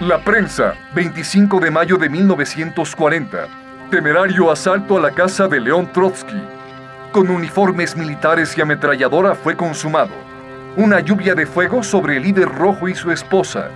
La 0.00 0.18
prensa, 0.18 0.74
25 0.94 1.58
de 1.58 1.70
mayo 1.70 1.96
de 1.96 2.10
1940. 2.10 3.48
Temerario 3.90 4.50
asalto 4.50 4.98
a 4.98 5.00
la 5.00 5.10
casa 5.10 5.48
de 5.48 5.58
León 5.58 5.90
Trotsky. 5.90 6.38
Con 7.12 7.30
uniformes 7.30 7.96
militares 7.96 8.58
y 8.58 8.60
ametralladora 8.60 9.34
fue 9.34 9.56
consumado. 9.56 10.10
Una 10.76 11.00
lluvia 11.00 11.34
de 11.34 11.46
fuego 11.46 11.82
sobre 11.82 12.18
el 12.18 12.24
líder 12.24 12.46
rojo 12.46 12.90
y 12.90 12.94
su 12.94 13.10
esposa. 13.10 13.70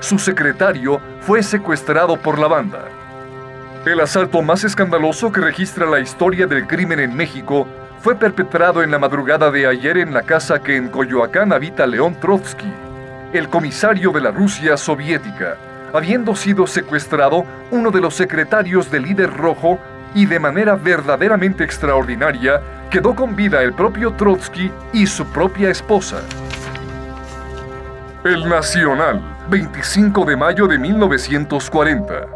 Su 0.00 0.18
secretario 0.18 1.00
fue 1.20 1.40
secuestrado 1.40 2.16
por 2.16 2.40
la 2.40 2.48
banda. 2.48 2.80
El 3.86 4.00
asalto 4.00 4.42
más 4.42 4.64
escandaloso 4.64 5.30
que 5.30 5.40
registra 5.40 5.86
la 5.86 6.00
historia 6.00 6.48
del 6.48 6.66
crimen 6.66 6.98
en 6.98 7.14
México 7.14 7.68
fue 8.00 8.16
perpetrado 8.16 8.82
en 8.82 8.90
la 8.90 8.98
madrugada 8.98 9.52
de 9.52 9.68
ayer 9.68 9.98
en 9.98 10.12
la 10.12 10.22
casa 10.22 10.60
que 10.60 10.74
en 10.74 10.88
Coyoacán 10.88 11.52
habita 11.52 11.86
León 11.86 12.16
Trotsky, 12.18 12.72
el 13.32 13.48
comisario 13.48 14.10
de 14.10 14.20
la 14.20 14.32
Rusia 14.32 14.76
soviética, 14.76 15.56
habiendo 15.92 16.34
sido 16.34 16.66
secuestrado 16.66 17.44
uno 17.70 17.90
de 17.90 18.00
los 18.00 18.14
secretarios 18.14 18.90
del 18.90 19.04
líder 19.04 19.32
rojo 19.32 19.78
y 20.14 20.26
de 20.26 20.38
manera 20.40 20.74
verdaderamente 20.74 21.64
extraordinaria 21.64 22.60
quedó 22.90 23.14
con 23.14 23.36
vida 23.36 23.62
el 23.62 23.72
propio 23.72 24.12
Trotsky 24.14 24.70
y 24.92 25.06
su 25.06 25.24
propia 25.26 25.70
esposa. 25.70 26.20
El 28.24 28.48
Nacional, 28.48 29.22
25 29.48 30.24
de 30.24 30.36
mayo 30.36 30.66
de 30.66 30.78
1940. 30.78 32.26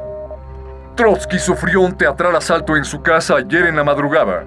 Trotsky 0.94 1.38
sufrió 1.38 1.80
un 1.80 1.96
teatral 1.96 2.36
asalto 2.36 2.77
en 2.77 2.84
su 2.84 3.02
casa 3.02 3.36
ayer 3.36 3.66
en 3.66 3.77
la 3.77 3.84
madrugada. 3.84 4.44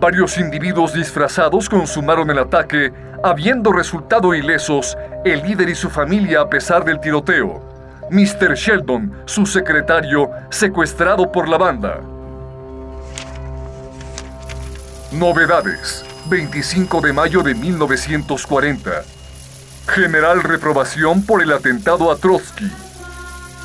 Varios 0.00 0.36
individuos 0.38 0.92
disfrazados 0.92 1.68
consumaron 1.68 2.28
el 2.30 2.38
ataque, 2.40 2.92
habiendo 3.22 3.72
resultado 3.72 4.34
ilesos 4.34 4.98
el 5.24 5.42
líder 5.42 5.68
y 5.68 5.74
su 5.74 5.88
familia 5.88 6.40
a 6.40 6.50
pesar 6.50 6.84
del 6.84 7.00
tiroteo. 7.00 7.73
Mr. 8.14 8.54
Sheldon, 8.54 9.12
su 9.24 9.44
secretario, 9.44 10.30
secuestrado 10.48 11.32
por 11.32 11.48
la 11.48 11.58
banda. 11.58 12.00
Novedades. 15.10 16.04
25 16.30 17.00
de 17.00 17.12
mayo 17.12 17.42
de 17.42 17.56
1940. 17.56 19.02
General 19.88 20.44
reprobación 20.44 21.26
por 21.26 21.42
el 21.42 21.50
atentado 21.50 22.12
a 22.12 22.16
Trotsky. 22.16 22.70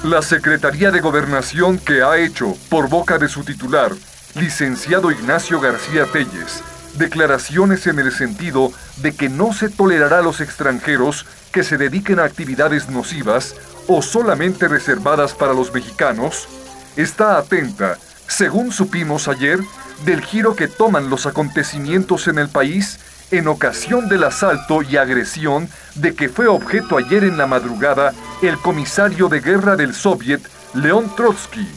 La 0.05 0.23
Secretaría 0.23 0.89
de 0.89 0.99
Gobernación 0.99 1.77
que 1.77 2.01
ha 2.01 2.17
hecho, 2.17 2.55
por 2.69 2.89
boca 2.89 3.19
de 3.19 3.27
su 3.27 3.43
titular, 3.43 3.91
licenciado 4.33 5.11
Ignacio 5.11 5.61
García 5.61 6.07
Telles, 6.11 6.63
declaraciones 6.95 7.85
en 7.85 7.99
el 7.99 8.11
sentido 8.11 8.71
de 8.97 9.15
que 9.15 9.29
no 9.29 9.53
se 9.53 9.69
tolerará 9.69 10.19
a 10.19 10.23
los 10.23 10.41
extranjeros 10.41 11.27
que 11.51 11.63
se 11.63 11.77
dediquen 11.77 12.19
a 12.19 12.23
actividades 12.23 12.89
nocivas 12.89 13.53
o 13.91 14.03
solamente 14.03 14.67
reservadas 14.67 15.33
para 15.33 15.53
los 15.53 15.73
mexicanos, 15.73 16.47
está 16.95 17.39
atenta, 17.39 17.97
según 18.27 18.71
supimos 18.71 19.27
ayer, 19.27 19.59
del 20.05 20.21
giro 20.21 20.55
que 20.55 20.67
toman 20.67 21.09
los 21.09 21.25
acontecimientos 21.25 22.27
en 22.27 22.37
el 22.37 22.49
país 22.49 22.99
en 23.31 23.47
ocasión 23.47 24.07
del 24.07 24.25
asalto 24.25 24.83
y 24.83 24.95
agresión 24.95 25.69
de 25.95 26.13
que 26.13 26.29
fue 26.29 26.47
objeto 26.47 26.97
ayer 26.97 27.23
en 27.23 27.37
la 27.37 27.47
madrugada 27.47 28.13
el 28.43 28.59
comisario 28.59 29.27
de 29.27 29.41
guerra 29.41 29.75
del 29.75 29.95
Soviet, 29.95 30.41
León 30.75 31.11
Trotsky. 31.15 31.67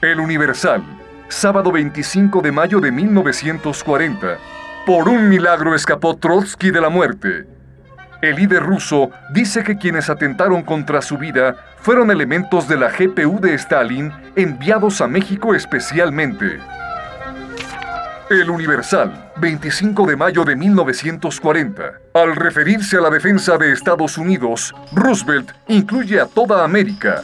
El 0.00 0.18
Universal, 0.18 0.82
sábado 1.28 1.70
25 1.70 2.40
de 2.40 2.50
mayo 2.50 2.80
de 2.80 2.90
1940. 2.90 4.59
Por 4.86 5.08
un 5.08 5.28
milagro 5.28 5.74
escapó 5.74 6.16
Trotsky 6.16 6.70
de 6.70 6.80
la 6.80 6.88
muerte. 6.88 7.46
El 8.22 8.36
líder 8.36 8.62
ruso 8.62 9.10
dice 9.32 9.62
que 9.62 9.76
quienes 9.76 10.08
atentaron 10.08 10.62
contra 10.62 11.02
su 11.02 11.18
vida 11.18 11.56
fueron 11.80 12.10
elementos 12.10 12.66
de 12.66 12.76
la 12.76 12.90
GPU 12.90 13.40
de 13.40 13.54
Stalin 13.54 14.12
enviados 14.36 15.00
a 15.00 15.06
México 15.06 15.54
especialmente. 15.54 16.58
El 18.30 18.48
Universal, 18.48 19.32
25 19.36 20.06
de 20.06 20.16
mayo 20.16 20.44
de 20.44 20.56
1940. 20.56 21.82
Al 22.14 22.36
referirse 22.36 22.96
a 22.96 23.00
la 23.00 23.10
defensa 23.10 23.58
de 23.58 23.72
Estados 23.72 24.16
Unidos, 24.16 24.74
Roosevelt 24.92 25.52
incluye 25.68 26.20
a 26.20 26.26
toda 26.26 26.64
América. 26.64 27.22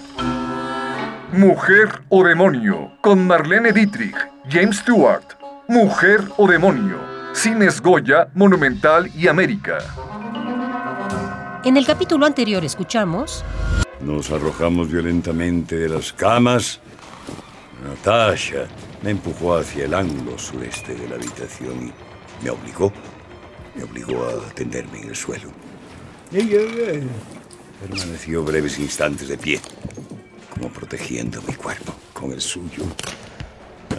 Mujer 1.32 1.88
o 2.08 2.24
demonio, 2.24 2.92
con 3.00 3.26
Marlene 3.26 3.72
Dietrich, 3.72 4.16
James 4.50 4.78
Stewart. 4.78 5.36
Mujer 5.68 6.20
o 6.36 6.46
demonio, 6.46 6.96
Cines 7.36 7.82
Goya, 7.82 8.28
Monumental 8.34 9.10
y 9.14 9.28
América. 9.28 9.78
En 11.64 11.76
el 11.76 11.84
capítulo 11.84 12.24
anterior 12.24 12.64
escuchamos... 12.64 13.44
Nos 14.00 14.30
arrojamos 14.30 14.90
violentamente 14.90 15.76
de 15.76 15.90
las 15.90 16.14
camas. 16.14 16.80
Natasha 17.84 18.66
me 19.02 19.10
empujó 19.10 19.56
hacia 19.56 19.84
el 19.84 19.92
ángulo 19.92 20.38
sureste 20.38 20.94
de 20.94 21.08
la 21.10 21.16
habitación 21.16 21.88
y 21.88 22.42
me 22.42 22.50
obligó, 22.50 22.90
me 23.74 23.84
obligó 23.84 24.26
a 24.26 24.54
tenderme 24.54 25.02
en 25.02 25.08
el 25.10 25.16
suelo. 25.16 25.50
Ella 26.32 26.58
permaneció 27.86 28.44
breves 28.44 28.78
instantes 28.78 29.28
de 29.28 29.36
pie, 29.36 29.60
como 30.54 30.70
protegiendo 30.70 31.42
mi 31.42 31.52
cuerpo 31.52 31.94
con 32.14 32.32
el 32.32 32.40
suyo, 32.40 32.84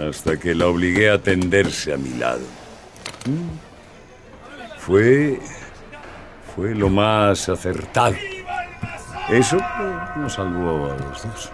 hasta 0.01 0.37
que 0.37 0.55
la 0.55 0.65
obligué 0.65 1.11
a 1.11 1.21
tenderse 1.21 1.93
a 1.93 1.97
mi 1.97 2.17
lado. 2.17 2.66
Fue. 4.77 5.39
fue 6.55 6.73
lo 6.73 6.89
más 6.89 7.49
acertado. 7.49 8.15
Eso 9.29 9.57
nos 10.15 10.33
salvó 10.33 10.91
a 10.91 10.95
los 10.95 11.23
dos. 11.23 11.51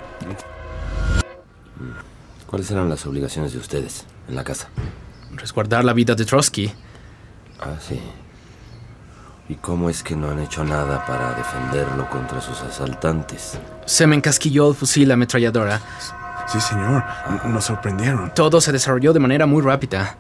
¿Cuáles 2.46 2.70
eran 2.70 2.88
las 2.88 3.06
obligaciones 3.08 3.54
de 3.54 3.60
ustedes 3.60 4.06
en 4.28 4.36
la 4.36 4.44
casa? 4.44 4.70
Resguardar 5.32 5.84
la 5.84 5.94
vida 5.94 6.14
de 6.14 6.24
Trotsky. 6.24 6.72
Ah, 7.60 7.76
sí. 7.80 8.00
¿Y 9.50 9.56
cómo 9.56 9.90
es 9.90 10.04
que 10.04 10.16
no 10.16 10.30
han 10.30 10.40
hecho 10.40 10.64
nada 10.64 11.06
para 11.06 11.34
defenderlo 11.34 12.10
contra 12.10 12.40
sus 12.40 12.62
asaltantes? 12.62 13.58
Se 13.86 14.06
me 14.06 14.16
encasquilló 14.16 14.70
el 14.70 14.76
fusil 14.76 15.12
ametralladora. 15.12 15.82
Sí, 16.48 16.62
señor. 16.62 17.04
Nos 17.46 17.66
sorprendieron. 17.66 18.32
Todo 18.34 18.62
se 18.62 18.72
desarrolló 18.72 19.14
de 19.14 19.20
manera 19.20 19.46
muy 19.46 19.62
rápida. 19.62 20.16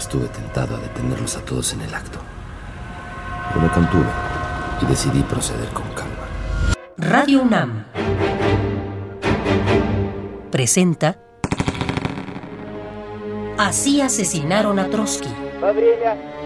Estuve 0.00 0.28
tentado 0.28 0.76
a 0.76 0.78
detenerlos 0.78 1.36
a 1.36 1.40
todos 1.40 1.72
en 1.72 1.80
el 1.82 1.94
acto. 1.94 2.18
Pero 3.48 3.60
me 3.60 3.68
contuve 3.70 4.06
y 4.82 4.86
decidí 4.86 5.22
proceder 5.22 5.68
con 5.70 5.84
calma. 5.94 6.12
Radio 6.98 7.42
UNAM 7.42 7.84
presenta 10.50 11.18
Así 13.58 14.00
asesinaron 14.00 14.78
a 14.78 14.88
Trotsky. 14.88 15.28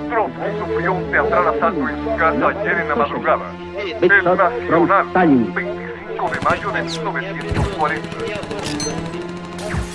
Trotsky 0.09 0.59
sufrió 0.59 0.93
un 0.93 1.11
teatral 1.11 1.49
asalto 1.49 1.89
en 1.89 2.05
su 2.05 2.17
casa 2.17 2.49
ayer 2.49 2.81
en 2.81 2.89
la 2.89 2.97
madrugada. 2.97 3.53
El 4.01 4.25
Nacional, 4.25 5.53
25 5.55 6.31
de 6.31 6.41
mayo 6.41 6.71
de 6.71 6.83
1940. 6.83 8.61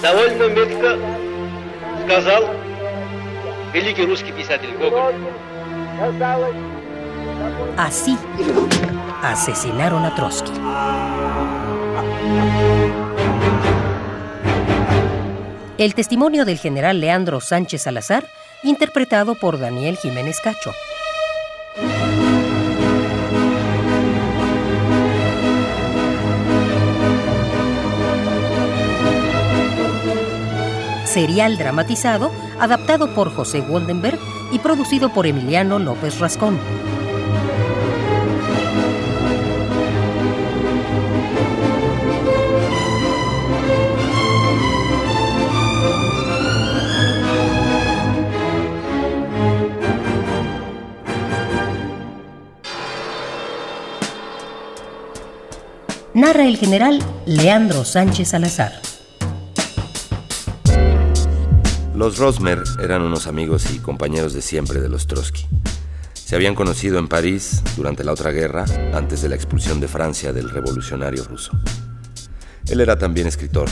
довольно 0.06 0.48
метко 0.50 1.00
сказал 2.04 2.44
Así 7.77 8.17
asesinaron 9.23 10.05
a 10.05 10.15
Trotsky. 10.15 10.51
El 15.79 15.95
testimonio 15.95 16.45
del 16.45 16.59
general 16.59 17.01
Leandro 17.01 17.41
Sánchez 17.41 17.83
Salazar, 17.83 18.27
interpretado 18.65 19.35
por 19.35 19.59
Daniel 19.59 19.97
Jiménez 19.97 20.41
Cacho. 20.43 20.73
Serial 31.13 31.59
dramatizado, 31.59 32.31
adaptado 32.61 33.15
por 33.15 33.35
José 33.35 33.61
Woldenberg 33.63 34.19
y 34.53 34.61
producido 34.61 35.13
por 35.13 35.27
Emiliano 35.27 35.81
López 35.81 36.21
Rascón. 36.21 36.59
narra 56.21 56.45
el 56.45 56.59
general 56.59 57.03
Leandro 57.25 57.85
Sánchez 57.85 58.29
Salazar. 58.29 58.90
Los 62.01 62.17
Rosmer 62.17 62.63
eran 62.83 63.03
unos 63.03 63.27
amigos 63.27 63.71
y 63.75 63.79
compañeros 63.79 64.33
de 64.33 64.41
siempre 64.41 64.81
de 64.81 64.89
los 64.89 65.07
Trotsky. 65.07 65.47
Se 66.15 66.35
habían 66.35 66.55
conocido 66.55 66.99
en 66.99 67.09
París 67.09 67.63
durante 67.77 68.05
la 68.05 68.13
otra 68.13 68.31
guerra, 68.31 68.65
antes 68.95 69.21
de 69.21 69.29
la 69.29 69.35
expulsión 69.35 69.81
de 69.81 69.87
Francia 69.87 70.33
del 70.33 70.49
revolucionario 70.49 71.25
ruso. 71.25 71.53
Él 72.69 72.81
era 72.81 72.99
también 72.99 73.27
escritor, 73.27 73.69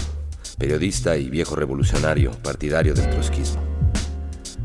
periodista 0.59 1.17
y 1.17 1.31
viejo 1.31 1.57
revolucionario, 1.57 2.33
partidario 2.43 2.93
del 2.93 3.09
trotskismo. 3.09 3.63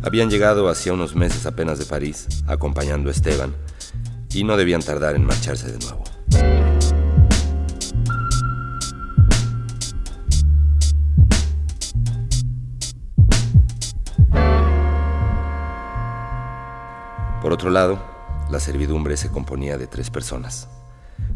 Habían 0.01 0.29
llegado 0.29 0.67
hacía 0.67 0.91
unos 0.91 1.15
meses 1.15 1.45
apenas 1.45 1.79
de 1.79 1.85
París, 1.85 2.27
acompañando 2.47 3.07
a 3.07 3.13
Esteban, 3.13 3.55
y 4.33 4.43
no 4.43 4.57
debían 4.57 4.81
tardar 4.81 5.15
en 5.15 5.23
marcharse 5.23 5.71
de 5.71 5.79
nuevo. 5.79 6.12
Por 17.53 17.59
otro 17.59 17.69
lado, 17.69 17.99
la 18.49 18.59
servidumbre 18.59 19.15
se 19.15 19.29
componía 19.29 19.77
de 19.77 19.85
tres 19.85 20.09
personas. 20.09 20.67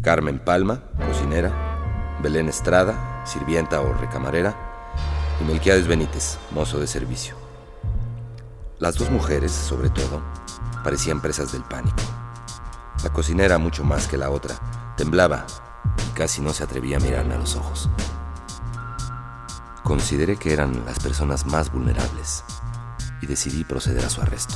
Carmen 0.02 0.40
Palma, 0.40 0.81
cocinera, 1.06 2.18
Belén 2.24 2.50
Estrada, 2.50 3.22
sirvienta 3.24 3.81
o 3.81 3.94
recamarera, 3.94 4.56
y 5.40 5.44
Melquiades 5.44 5.88
Benítez, 5.88 6.40
mozo 6.50 6.80
de 6.80 6.88
servicio. 6.88 7.36
Las 8.80 8.96
dos 8.96 9.12
mujeres, 9.12 9.52
sobre 9.52 9.92
todo, 9.92 10.24
parecían 10.84 11.22
presas 11.22 11.52
del 11.52 11.62
pánico. 11.62 12.02
La 13.04 13.14
cocinera, 13.14 13.60
mucho 13.60 13.84
más 13.84 14.08
que 14.08 14.18
la 14.18 14.31
otra, 14.31 14.56
temblaba 14.98 15.46
y 16.10 16.16
casi 16.16 16.42
no 16.42 16.52
se 16.52 16.64
atrevía 16.64 16.98
a 16.98 17.00
mirarme 17.00 17.36
a 17.36 17.38
los 17.38 17.56
ojos. 17.56 17.92
Consideré 19.84 20.38
que 20.38 20.52
eran 20.52 20.84
las 20.84 20.98
personas 20.98 21.46
más 21.46 21.72
vulnerables 21.72 22.44
y 23.22 23.28
decidí 23.28 23.64
proceder 23.64 24.04
a 24.04 24.10
su 24.10 24.19
arresto. 24.19 24.56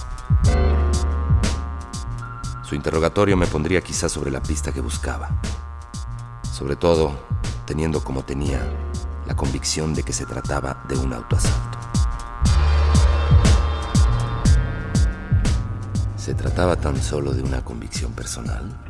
Su 2.71 2.75
interrogatorio 2.75 3.35
me 3.35 3.47
pondría 3.47 3.81
quizás 3.81 4.13
sobre 4.13 4.31
la 4.31 4.41
pista 4.41 4.71
que 4.71 4.79
buscaba. 4.79 5.41
Sobre 6.53 6.77
todo, 6.77 7.19
teniendo 7.65 8.01
como 8.01 8.23
tenía 8.23 8.61
la 9.27 9.35
convicción 9.35 9.93
de 9.93 10.03
que 10.03 10.13
se 10.13 10.25
trataba 10.25 10.81
de 10.87 10.95
un 10.95 11.11
autoasalto. 11.11 11.77
¿Se 16.15 16.33
trataba 16.33 16.77
tan 16.77 16.95
solo 16.95 17.33
de 17.33 17.43
una 17.43 17.61
convicción 17.61 18.13
personal? 18.13 18.81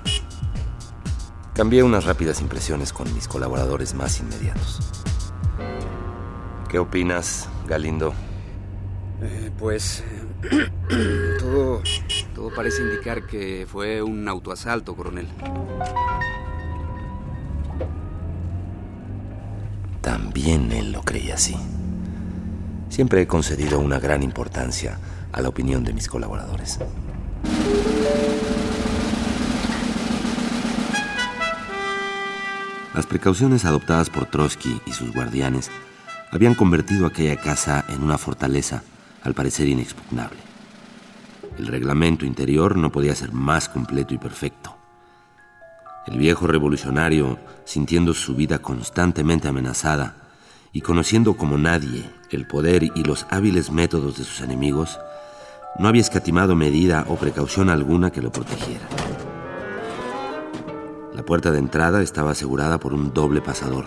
Cambié 1.55 1.81
unas 1.81 2.05
rápidas 2.05 2.39
impresiones 2.39 2.93
con 2.93 3.11
mis 3.15 3.27
colaboradores 3.27 3.95
más 3.95 4.19
inmediatos. 4.19 4.79
¿Qué 6.69 6.77
opinas, 6.77 7.49
Galindo? 7.65 8.13
Eh, 9.23 9.51
pues 9.57 10.03
todo, 11.39 11.81
todo 12.33 12.53
parece 12.53 12.81
indicar 12.81 13.25
que 13.25 13.65
fue 13.69 14.01
un 14.01 14.27
autoasalto, 14.27 14.95
coronel. 14.95 15.27
También 20.01 20.71
él 20.71 20.91
lo 20.91 21.01
creía 21.03 21.35
así. 21.35 21.55
Siempre 22.89 23.21
he 23.21 23.27
concedido 23.27 23.79
una 23.79 23.99
gran 23.99 24.23
importancia 24.23 24.99
a 25.31 25.41
la 25.41 25.49
opinión 25.49 25.83
de 25.83 25.93
mis 25.93 26.07
colaboradores. 26.07 26.79
Las 32.93 33.05
precauciones 33.05 33.63
adoptadas 33.63 34.09
por 34.09 34.25
Trotsky 34.25 34.81
y 34.85 34.91
sus 34.91 35.13
guardianes 35.13 35.71
habían 36.31 36.55
convertido 36.55 37.05
aquella 37.05 37.37
casa 37.37 37.85
en 37.87 38.03
una 38.03 38.17
fortaleza, 38.17 38.83
al 39.23 39.33
parecer 39.33 39.67
inexpugnable. 39.67 40.50
El 41.61 41.67
reglamento 41.67 42.25
interior 42.25 42.75
no 42.75 42.91
podía 42.91 43.13
ser 43.13 43.33
más 43.33 43.69
completo 43.69 44.15
y 44.15 44.17
perfecto. 44.17 44.75
El 46.07 46.17
viejo 46.17 46.47
revolucionario, 46.47 47.37
sintiendo 47.65 48.15
su 48.15 48.33
vida 48.33 48.57
constantemente 48.57 49.47
amenazada 49.47 50.15
y 50.73 50.81
conociendo 50.81 51.35
como 51.37 51.59
nadie 51.59 52.09
el 52.31 52.47
poder 52.47 52.81
y 52.81 53.03
los 53.03 53.27
hábiles 53.29 53.69
métodos 53.69 54.17
de 54.17 54.23
sus 54.23 54.41
enemigos, 54.41 54.99
no 55.77 55.87
había 55.87 56.01
escatimado 56.01 56.55
medida 56.55 57.05
o 57.07 57.15
precaución 57.15 57.69
alguna 57.69 58.09
que 58.09 58.23
lo 58.23 58.31
protegiera. 58.31 58.87
La 61.13 61.21
puerta 61.21 61.51
de 61.51 61.59
entrada 61.59 62.01
estaba 62.01 62.31
asegurada 62.31 62.79
por 62.79 62.95
un 62.95 63.13
doble 63.13 63.39
pasador, 63.39 63.85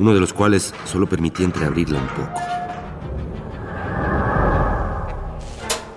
uno 0.00 0.14
de 0.14 0.18
los 0.18 0.32
cuales 0.32 0.74
solo 0.84 1.08
permitía 1.08 1.46
entreabrirla 1.46 2.00
un 2.00 2.08
poco. 2.08 2.57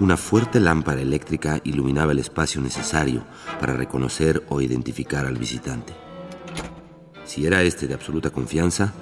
Una 0.02 0.18
fuerte 0.18 0.60
lámpara 0.60 1.00
eléctrica 1.00 1.62
iluminaba 1.64 2.12
el 2.12 2.18
espacio 2.18 2.60
necesario 2.60 3.24
para 3.60 3.74
reconocer 3.74 4.44
o 4.50 4.60
identificar 4.60 5.28
al 5.28 5.38
visitante. 5.38 5.94
Si 7.24 7.46
era 7.46 7.62
este 7.62 7.86
de 7.86 7.94
absoluta 7.94 8.32
confianza, 8.32 8.94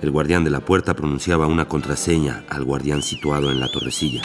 el 0.00 0.10
guardián 0.10 0.44
de 0.44 0.50
la 0.50 0.60
puerta 0.60 0.94
pronunciaba 0.94 1.46
una 1.46 1.68
contraseña 1.68 2.46
al 2.48 2.64
guardián 2.64 3.02
situado 3.02 3.52
en 3.52 3.60
la 3.60 3.70
torrecilla. 3.70 4.22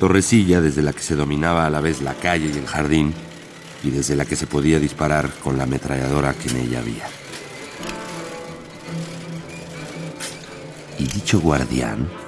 Torrecilla 0.00 0.62
desde 0.62 0.80
la 0.80 0.94
que 0.94 1.02
se 1.02 1.14
dominaba 1.14 1.66
a 1.66 1.70
la 1.70 1.82
vez 1.82 2.00
la 2.00 2.14
calle 2.14 2.46
y 2.46 2.56
el 2.56 2.66
jardín 2.66 3.12
y 3.84 3.90
desde 3.90 4.16
la 4.16 4.24
que 4.24 4.36
se 4.36 4.46
podía 4.46 4.78
disparar 4.78 5.28
con 5.44 5.58
la 5.58 5.64
ametralladora 5.64 6.32
que 6.32 6.48
en 6.48 6.56
ella 6.56 6.78
había. 6.78 7.04
Y 10.98 11.04
dicho 11.04 11.40
guardián 11.40 12.21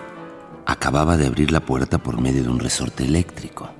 acababa 0.85 1.17
de 1.17 1.27
abrir 1.27 1.51
la 1.51 1.61
puerta 1.61 1.97
por 1.97 2.21
medio 2.21 2.43
de 2.43 2.51
un 2.51 2.61
resorte 2.61 3.05
eléctrico. 3.05 3.71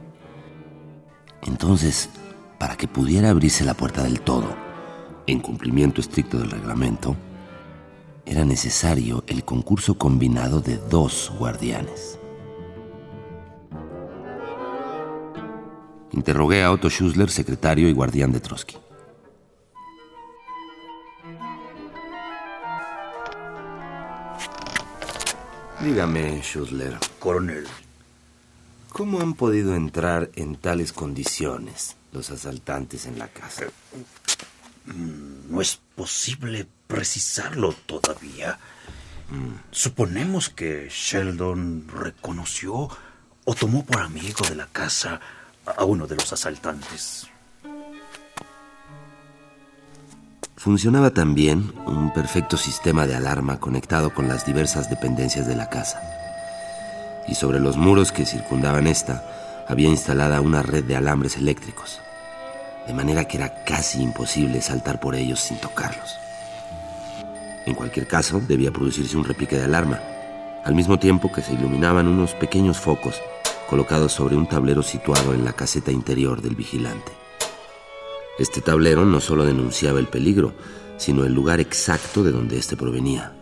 Entonces, 1.43 2.09
para 2.59 2.77
que 2.77 2.89
pudiera 2.89 3.29
abrirse 3.29 3.63
la 3.63 3.75
puerta 3.75 4.03
del 4.03 4.23
todo, 4.23 4.57
en 5.27 5.41
cumplimiento 5.41 6.01
estricto 6.01 6.39
del 6.39 6.51
reglamento, 6.51 7.15
era 8.25 8.47
necesario 8.47 9.23
el 9.27 9.45
concurso 9.45 9.99
combinado 9.99 10.63
de 10.63 10.79
dos 10.79 11.31
guardianes. 11.39 12.19
Interrogué 16.13 16.65
a 16.65 16.73
Otto 16.73 16.89
Schussler, 16.89 17.29
secretario 17.29 17.87
y 17.91 17.93
guardián 17.93 18.33
de 18.33 18.41
Trotsky. 18.41 18.79
Dígame, 25.85 26.41
Schussler. 26.41 26.99
Coronel. 27.19 27.67
¿Cómo 28.89 29.21
han 29.21 29.35
podido 29.35 29.75
entrar 29.75 30.31
en 30.35 30.57
tales 30.57 30.95
condiciones 30.95 31.97
los 32.11 32.31
asaltantes 32.31 33.05
en 33.05 33.19
la 33.19 33.29
casa? 33.29 33.67
Mm, 34.87 35.53
no 35.53 35.61
es 35.61 35.79
posible 35.95 36.67
precisarlo 36.87 37.75
todavía. 37.85 38.59
Suponemos 39.73 40.49
que 40.49 40.89
Sheldon 40.89 41.87
reconoció 41.89 42.89
o 43.45 43.55
tomó 43.55 43.85
por 43.85 44.01
amigo 44.01 44.49
de 44.49 44.55
la 44.55 44.69
casa 44.69 45.21
a 45.67 45.85
uno 45.85 46.07
de 46.07 46.17
los 46.17 46.33
asaltantes. 46.33 47.27
Funcionaba 50.57 51.11
también 51.11 51.73
un 51.85 52.13
perfecto 52.13 52.57
sistema 52.57 53.07
de 53.07 53.17
alarma 53.17 53.59
conectado 53.59 54.15
con 54.15 54.29
las 54.29 54.47
diversas 54.47 54.89
dependencias 54.89 55.47
de 55.47 55.57
la 55.57 55.69
casa. 55.69 56.01
Y 57.27 57.35
sobre 57.35 57.59
los 57.59 57.77
muros 57.77 58.13
que 58.13 58.25
circundaban 58.25 58.87
esta 58.87 59.65
había 59.69 59.89
instalada 59.89 60.41
una 60.41 60.63
red 60.63 60.85
de 60.85 60.97
alambres 60.97 61.37
eléctricos, 61.37 62.01
de 62.87 62.95
manera 62.95 63.27
que 63.27 63.39
era 63.39 63.65
casi 63.65 64.01
imposible 64.01 64.63
saltar 64.63 65.01
por 65.01 65.17
ellos 65.17 65.41
sin 65.41 65.59
tocarlos. 65.59 66.17
En 67.67 67.75
cualquier 67.75 68.07
caso, 68.07 68.41
debía 68.41 68.71
producirse 68.71 69.17
un 69.17 69.25
repique 69.25 69.57
de 69.57 69.65
alarma, 69.65 70.01
al 70.65 70.75
mismo 70.75 70.99
tiempo 70.99 71.33
que 71.33 71.43
se 71.43 71.55
iluminaban 71.55 72.07
unos 72.07 72.33
pequeños 72.35 72.79
focos 72.79 73.21
colocados 73.69 74.13
sobre 74.13 74.37
un 74.37 74.47
tablero 74.47 74.83
situado 74.83 75.35
en 75.35 75.45
la 75.45 75.53
caseta 75.53 75.91
interior 75.91 76.41
del 76.41 76.55
vigilante. 76.55 77.24
Este 78.37 78.61
tablero 78.61 79.05
no 79.05 79.21
solo 79.21 79.45
denunciaba 79.45 80.01
el 80.01 80.09
peligro, 80.09 80.55
sino 80.97 81.25
el 81.25 81.33
lugar 81.33 81.61
exacto 81.61 82.25
de 82.25 82.33
donde 82.33 82.59
éste 82.59 82.77
provenía. 82.77 83.33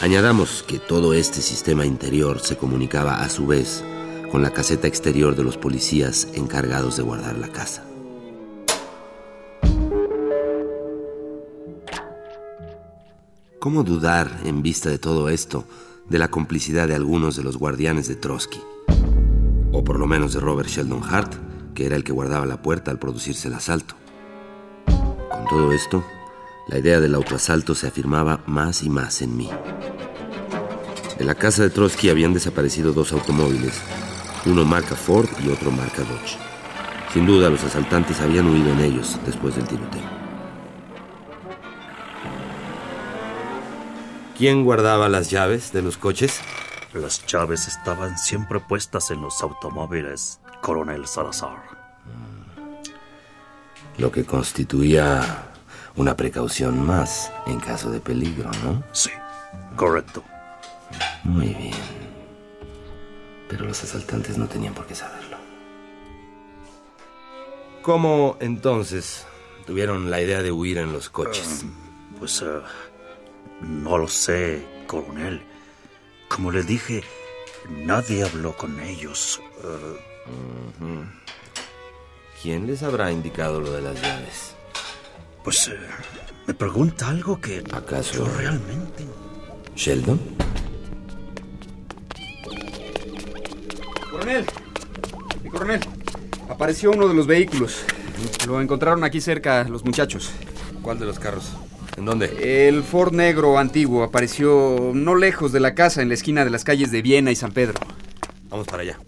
Añadamos 0.00 0.62
que 0.62 0.78
todo 0.78 1.12
este 1.12 1.40
sistema 1.40 1.86
interior 1.86 2.38
se 2.38 2.56
comunicaba 2.56 3.22
a 3.22 3.28
su 3.28 3.46
vez 3.46 3.82
con 4.30 4.42
la 4.42 4.50
caseta 4.50 4.86
exterior 4.86 5.34
de 5.34 5.42
los 5.42 5.56
policías 5.56 6.28
encargados 6.34 6.96
de 6.96 7.02
guardar 7.02 7.36
la 7.36 7.48
casa. 7.48 7.84
¿Cómo 13.58 13.82
dudar, 13.82 14.42
en 14.44 14.62
vista 14.62 14.88
de 14.88 14.98
todo 14.98 15.28
esto, 15.28 15.64
de 16.08 16.20
la 16.20 16.28
complicidad 16.28 16.86
de 16.86 16.94
algunos 16.94 17.34
de 17.34 17.42
los 17.42 17.56
guardianes 17.56 18.06
de 18.06 18.14
Trotsky? 18.14 18.60
O 19.72 19.82
por 19.82 19.98
lo 19.98 20.06
menos 20.06 20.34
de 20.34 20.40
Robert 20.40 20.68
Sheldon 20.68 21.02
Hart, 21.02 21.34
que 21.76 21.86
era 21.86 21.94
el 21.94 22.02
que 22.02 22.12
guardaba 22.12 22.46
la 22.46 22.60
puerta 22.60 22.90
al 22.90 22.98
producirse 22.98 23.46
el 23.46 23.54
asalto. 23.54 23.94
Con 24.86 25.44
todo 25.48 25.70
esto, 25.70 26.02
La 26.68 26.78
idea 26.78 26.98
del 26.98 27.14
autoasalto 27.14 27.76
se 27.76 27.86
afirmaba 27.86 28.40
más 28.46 28.82
y 28.82 28.90
más 28.90 29.22
en 29.22 29.36
mí. 29.36 29.48
De 31.16 31.24
la 31.24 31.36
casa 31.36 31.62
de 31.62 31.70
Trotsky 31.70 32.10
habían 32.10 32.34
desaparecido 32.34 32.92
dos 32.92 33.12
automóviles, 33.12 33.80
uno 34.46 34.64
marca 34.64 34.96
Ford 34.96 35.28
y 35.44 35.48
otro 35.48 35.70
marca 35.70 36.02
Dodge. 36.02 36.36
Sin 37.12 37.24
duda, 37.24 37.50
los 37.50 37.62
asaltantes 37.62 38.20
habían 38.20 38.48
huido 38.48 38.72
en 38.72 38.80
ellos 38.80 39.16
después 39.24 39.54
del 39.54 39.68
tiroteo. 39.68 40.02
¿Quién 44.36 44.64
guardaba 44.64 45.08
las 45.08 45.30
llaves 45.30 45.72
de 45.72 45.82
los 45.82 45.96
coches? 45.96 46.40
Las 46.94 47.24
llaves 47.26 47.68
estaban 47.68 48.18
siempre 48.18 48.58
puestas 48.58 49.12
en 49.12 49.22
los 49.22 49.40
automóviles, 49.40 50.40
coronel 50.66 51.06
Salazar. 51.06 51.62
Lo 53.98 54.10
que 54.10 54.24
constituía 54.24 55.52
una 55.94 56.16
precaución 56.16 56.84
más 56.84 57.30
en 57.46 57.60
caso 57.60 57.92
de 57.92 58.00
peligro, 58.00 58.50
¿no? 58.64 58.82
Sí, 58.90 59.10
correcto. 59.76 60.24
Muy 61.22 61.54
bien. 61.54 61.76
Pero 63.48 63.64
los 63.64 63.80
asaltantes 63.84 64.38
no 64.38 64.48
tenían 64.48 64.74
por 64.74 64.88
qué 64.88 64.96
saberlo. 64.96 65.36
¿Cómo 67.82 68.36
entonces 68.40 69.24
tuvieron 69.68 70.10
la 70.10 70.20
idea 70.20 70.42
de 70.42 70.50
huir 70.50 70.78
en 70.78 70.92
los 70.92 71.08
coches? 71.08 71.62
Um, 71.62 72.18
pues 72.18 72.42
uh, 72.42 72.62
no 73.60 73.98
lo 73.98 74.08
sé, 74.08 74.66
coronel. 74.88 75.46
Como 76.28 76.50
le 76.50 76.64
dije, 76.64 77.04
nadie 77.68 78.24
habló 78.24 78.56
con 78.56 78.80
ellos. 78.80 79.40
Uh, 79.62 80.15
¿Quién 82.42 82.66
les 82.66 82.82
habrá 82.82 83.10
indicado 83.10 83.60
lo 83.60 83.72
de 83.72 83.82
las 83.82 84.00
llaves? 84.00 84.54
Pues 85.42 85.68
uh, 85.68 85.72
me 86.46 86.54
pregunta 86.54 87.08
algo 87.08 87.40
que... 87.40 87.62
¿Acaso 87.72 88.14
yo 88.14 88.28
realmente... 88.36 89.04
¿Sheldon? 89.74 90.20
Coronel, 94.10 94.46
mi 95.42 95.50
coronel, 95.50 95.80
apareció 96.48 96.90
uno 96.90 97.08
de 97.08 97.14
los 97.14 97.26
vehículos. 97.26 97.84
Lo 98.46 98.60
encontraron 98.60 99.04
aquí 99.04 99.20
cerca 99.20 99.64
los 99.64 99.84
muchachos. 99.84 100.30
¿Cuál 100.82 100.98
de 100.98 101.06
los 101.06 101.18
carros? 101.18 101.52
¿En 101.96 102.04
dónde? 102.04 102.68
El 102.68 102.82
Ford 102.82 103.12
negro 103.12 103.58
antiguo 103.58 104.02
apareció 104.02 104.92
no 104.94 105.14
lejos 105.14 105.52
de 105.52 105.60
la 105.60 105.74
casa, 105.74 106.02
en 106.02 106.08
la 106.08 106.14
esquina 106.14 106.44
de 106.44 106.50
las 106.50 106.64
calles 106.64 106.90
de 106.90 107.02
Viena 107.02 107.30
y 107.30 107.36
San 107.36 107.52
Pedro. 107.52 107.80
Vamos 108.48 108.66
para 108.66 108.82
allá. 108.82 108.98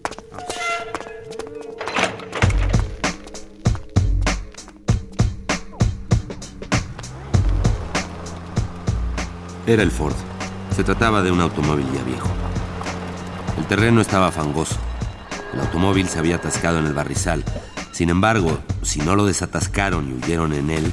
Era 9.68 9.82
el 9.82 9.90
Ford. 9.90 10.16
Se 10.74 10.82
trataba 10.82 11.20
de 11.20 11.30
un 11.30 11.42
automóvil 11.42 11.84
ya 11.92 12.02
viejo. 12.02 12.30
El 13.58 13.66
terreno 13.66 14.00
estaba 14.00 14.32
fangoso. 14.32 14.76
El 15.52 15.60
automóvil 15.60 16.08
se 16.08 16.18
había 16.18 16.36
atascado 16.36 16.78
en 16.78 16.86
el 16.86 16.94
barrizal. 16.94 17.44
Sin 17.92 18.08
embargo, 18.08 18.60
si 18.80 19.00
no 19.00 19.14
lo 19.14 19.26
desatascaron 19.26 20.08
y 20.08 20.14
huyeron 20.14 20.54
en 20.54 20.70
él, 20.70 20.90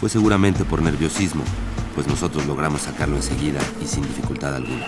fue 0.00 0.08
seguramente 0.08 0.64
por 0.64 0.80
nerviosismo, 0.80 1.44
pues 1.94 2.06
nosotros 2.06 2.46
logramos 2.46 2.80
sacarlo 2.80 3.16
enseguida 3.16 3.60
y 3.82 3.86
sin 3.86 4.04
dificultad 4.04 4.54
alguna. 4.54 4.86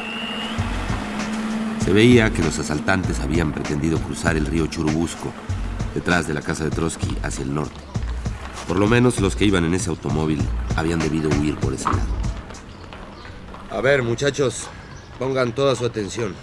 Se 1.84 1.92
veía 1.92 2.32
que 2.32 2.42
los 2.42 2.58
asaltantes 2.58 3.20
habían 3.20 3.52
pretendido 3.52 3.98
cruzar 3.98 4.38
el 4.38 4.46
río 4.46 4.68
Churubusco, 4.68 5.30
detrás 5.94 6.26
de 6.26 6.32
la 6.32 6.40
casa 6.40 6.64
de 6.64 6.70
Trotsky, 6.70 7.18
hacia 7.22 7.44
el 7.44 7.52
norte. 7.52 7.78
Por 8.66 8.78
lo 8.78 8.86
menos 8.86 9.20
los 9.20 9.36
que 9.36 9.44
iban 9.44 9.66
en 9.66 9.74
ese 9.74 9.90
automóvil 9.90 10.40
habían 10.76 10.98
debido 10.98 11.28
huir 11.28 11.56
por 11.56 11.74
ese 11.74 11.90
lado. 11.90 12.17
A 13.70 13.80
ver, 13.80 14.02
muchachos, 14.02 14.66
pongan 15.18 15.54
toda 15.54 15.76
su 15.76 15.84
atención. 15.84 16.34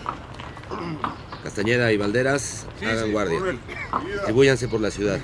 Castañeda 1.43 1.91
y 1.91 1.97
Valderas, 1.97 2.65
hagan 2.81 3.11
guardia. 3.11 3.39
Distribúyanse 4.13 4.67
por 4.67 4.81
la 4.81 4.91
ciudad. 4.91 5.19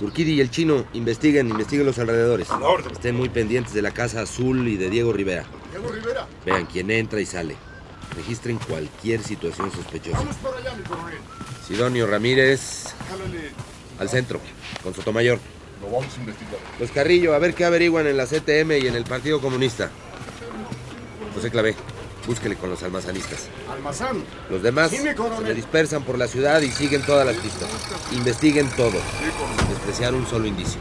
Urquidi 0.00 0.34
y 0.34 0.40
el 0.40 0.50
chino, 0.50 0.84
investiguen, 0.92 1.48
investiguen 1.48 1.86
los 1.86 1.98
alrededores. 1.98 2.48
Estén 2.92 3.16
muy 3.16 3.28
pendientes 3.28 3.74
de 3.74 3.82
la 3.82 3.90
casa 3.90 4.22
azul 4.22 4.66
y 4.68 4.76
de 4.76 4.90
Diego 4.90 5.12
Rivera. 5.12 5.44
Diego 5.70 5.90
Rivera. 5.90 6.26
Vean 6.44 6.66
quién 6.66 6.90
entra 6.90 7.20
y 7.20 7.26
sale. 7.26 7.56
Registren 8.14 8.58
cualquier 8.58 9.22
situación 9.22 9.70
sospechosa. 9.72 10.18
Vamos 10.18 10.36
para 10.36 10.56
allá, 10.58 10.74
mi 10.74 10.82
coronel. 10.84 11.18
Sidonio 11.66 12.06
Ramírez, 12.06 12.94
Jálale. 13.10 13.50
al 13.98 14.08
centro, 14.08 14.40
con 14.82 14.94
Sotomayor. 14.94 15.38
Lo 15.82 15.90
vamos 15.90 16.16
a 16.16 16.20
investigar. 16.20 16.56
Los 16.80 16.90
Carrillo, 16.92 17.34
a 17.34 17.38
ver 17.38 17.54
qué 17.54 17.64
averiguan 17.66 18.06
en 18.06 18.16
la 18.16 18.26
CTM 18.26 18.78
y 18.82 18.86
en 18.86 18.94
el 18.94 19.04
Partido 19.04 19.40
Comunista. 19.40 19.90
José 21.46 21.52
Clavé, 21.52 21.76
búsquele 22.26 22.56
con 22.56 22.70
los 22.70 22.82
almazanistas. 22.82 23.48
Almazán. 23.70 24.24
Los 24.50 24.64
demás 24.64 24.90
Sí, 24.90 24.96
se 24.96 25.54
dispersan 25.54 26.02
por 26.02 26.18
la 26.18 26.26
ciudad 26.26 26.60
y 26.60 26.72
siguen 26.72 27.02
todas 27.02 27.24
las 27.24 27.36
pistas. 27.36 27.68
Investiguen 28.10 28.68
todo. 28.70 28.98
Despreciar 29.68 30.12
un 30.12 30.26
solo 30.26 30.48
indicio. 30.48 30.80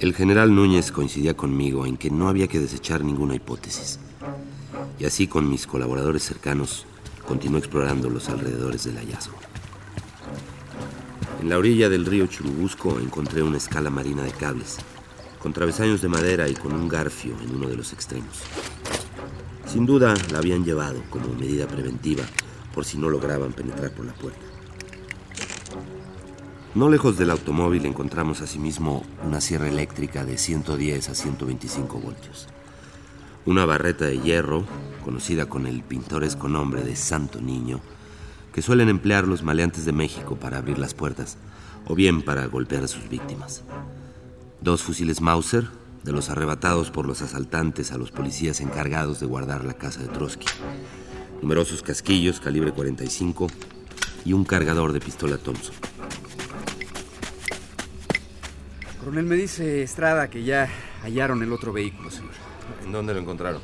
El 0.00 0.14
general 0.14 0.54
Núñez 0.54 0.92
coincidía 0.92 1.34
conmigo 1.34 1.84
en 1.84 1.98
que 1.98 2.08
no 2.08 2.30
había 2.30 2.48
que 2.48 2.58
desechar 2.58 3.04
ninguna 3.04 3.34
hipótesis. 3.34 3.98
Y 4.98 5.04
así 5.04 5.28
con 5.28 5.48
mis 5.48 5.66
colaboradores 5.66 6.24
cercanos 6.24 6.87
continuó 7.28 7.58
explorando 7.58 8.08
los 8.08 8.30
alrededores 8.30 8.84
del 8.84 8.96
hallazgo. 8.96 9.36
En 11.42 11.50
la 11.50 11.58
orilla 11.58 11.90
del 11.90 12.06
río 12.06 12.26
Churubusco 12.26 12.98
encontré 12.98 13.42
una 13.42 13.58
escala 13.58 13.90
marina 13.90 14.22
de 14.22 14.30
cables, 14.30 14.78
con 15.38 15.52
travesaños 15.52 16.00
de 16.00 16.08
madera 16.08 16.48
y 16.48 16.54
con 16.54 16.72
un 16.72 16.88
garfio 16.88 17.36
en 17.44 17.54
uno 17.54 17.68
de 17.68 17.76
los 17.76 17.92
extremos. 17.92 18.40
Sin 19.66 19.84
duda 19.84 20.14
la 20.32 20.38
habían 20.38 20.64
llevado 20.64 21.02
como 21.10 21.28
medida 21.34 21.68
preventiva 21.68 22.24
por 22.74 22.86
si 22.86 22.96
no 22.96 23.10
lograban 23.10 23.52
penetrar 23.52 23.92
por 23.92 24.06
la 24.06 24.14
puerta. 24.14 24.40
No 26.74 26.88
lejos 26.88 27.18
del 27.18 27.30
automóvil 27.30 27.84
encontramos 27.84 28.40
asimismo 28.40 29.04
una 29.22 29.42
sierra 29.42 29.68
eléctrica 29.68 30.24
de 30.24 30.38
110 30.38 31.10
a 31.10 31.14
125 31.14 31.98
voltios. 31.98 32.48
Una 33.46 33.64
barreta 33.64 34.04
de 34.04 34.20
hierro, 34.20 34.64
conocida 35.04 35.46
con 35.46 35.66
el 35.66 35.82
pintoresco 35.82 36.48
nombre 36.48 36.82
de 36.82 36.96
Santo 36.96 37.40
Niño, 37.40 37.80
que 38.52 38.62
suelen 38.62 38.88
emplear 38.88 39.26
los 39.26 39.42
maleantes 39.42 39.84
de 39.84 39.92
México 39.92 40.36
para 40.36 40.58
abrir 40.58 40.78
las 40.78 40.94
puertas 40.94 41.38
o 41.86 41.94
bien 41.94 42.22
para 42.22 42.46
golpear 42.46 42.84
a 42.84 42.88
sus 42.88 43.08
víctimas. 43.08 43.62
Dos 44.60 44.82
fusiles 44.82 45.20
Mauser, 45.20 45.68
de 46.02 46.12
los 46.12 46.30
arrebatados 46.30 46.90
por 46.90 47.06
los 47.06 47.22
asaltantes 47.22 47.92
a 47.92 47.98
los 47.98 48.10
policías 48.10 48.60
encargados 48.60 49.20
de 49.20 49.26
guardar 49.26 49.64
la 49.64 49.74
casa 49.74 50.00
de 50.00 50.08
Trotsky. 50.08 50.46
Numerosos 51.42 51.82
casquillos 51.82 52.40
calibre 52.40 52.72
45 52.72 53.46
y 54.24 54.32
un 54.32 54.44
cargador 54.44 54.92
de 54.92 55.00
pistola 55.00 55.38
Thompson. 55.38 55.74
Coronel, 58.98 59.24
me 59.24 59.36
dice 59.36 59.82
Estrada 59.82 60.28
que 60.28 60.42
ya 60.42 60.68
hallaron 61.02 61.42
el 61.42 61.52
otro 61.52 61.72
vehículo, 61.72 62.10
señor. 62.10 62.47
¿En 62.84 62.92
dónde 62.92 63.14
lo 63.14 63.20
encontraron? 63.20 63.60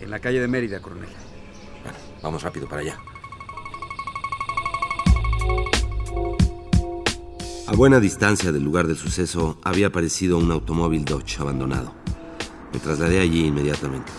En 0.00 0.10
la 0.10 0.20
calle 0.20 0.40
de 0.40 0.48
Mérida, 0.48 0.80
coronel. 0.80 1.08
Vamos 2.22 2.42
rápido 2.42 2.68
para 2.68 2.82
allá. 2.82 2.98
A 7.66 7.74
buena 7.74 8.00
distancia 8.00 8.50
del 8.50 8.64
lugar 8.64 8.86
del 8.86 8.96
suceso 8.96 9.58
había 9.62 9.88
aparecido 9.88 10.38
un 10.38 10.50
automóvil 10.50 11.04
Dodge 11.04 11.38
abandonado. 11.38 11.92
Me 12.72 12.78
trasladé 12.78 13.20
allí 13.20 13.46
inmediatamente. 13.46 14.10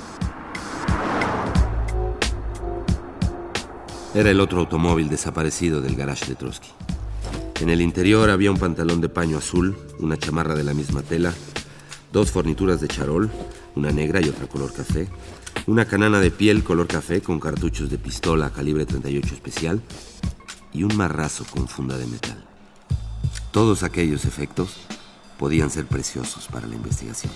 Era 4.14 4.32
el 4.32 4.40
otro 4.40 4.60
automóvil 4.60 5.10
desaparecido 5.10 5.82
del 5.82 5.96
garage 5.96 6.26
de 6.26 6.36
Trotsky. 6.36 6.70
En 7.62 7.70
el 7.70 7.82
interior 7.82 8.30
había 8.30 8.52
un 8.52 8.58
pantalón 8.58 9.02
de 9.02 9.10
paño 9.10 9.38
azul, 9.38 9.78
una 10.00 10.18
chamarra 10.18 10.56
de 10.56 10.64
la 10.64 10.74
misma 10.74 11.02
tela, 11.02 11.34
dos 12.12 12.32
fornituras 12.32 12.82
de 12.82 12.88
charol, 12.88 13.30
una 13.76 13.92
negra 13.92 14.22
y 14.22 14.30
otra 14.30 14.48
color 14.48 14.74
café, 14.74 15.08
una 15.68 15.86
canana 15.86 16.20
de 16.20 16.32
piel 16.32 16.64
color 16.64 16.88
café 16.88 17.22
con 17.22 17.40
cartuchos 17.40 17.90
de 17.90 17.98
pistola 17.98 18.50
calibre 18.50 18.86
38 18.86 19.34
especial 19.34 19.82
y 20.74 20.84
un 20.84 20.96
marrazo 20.96 21.46
con 21.50 21.68
funda 21.68 21.98
de 21.98 22.08
metal. 22.08 22.46
Todos 23.52 23.84
aquellos 23.84 24.26
efectos 24.26 24.78
podían 25.38 25.70
ser 25.70 25.86
preciosos 25.86 26.48
para 26.48 26.68
la 26.68 26.76
investigación. 26.76 27.32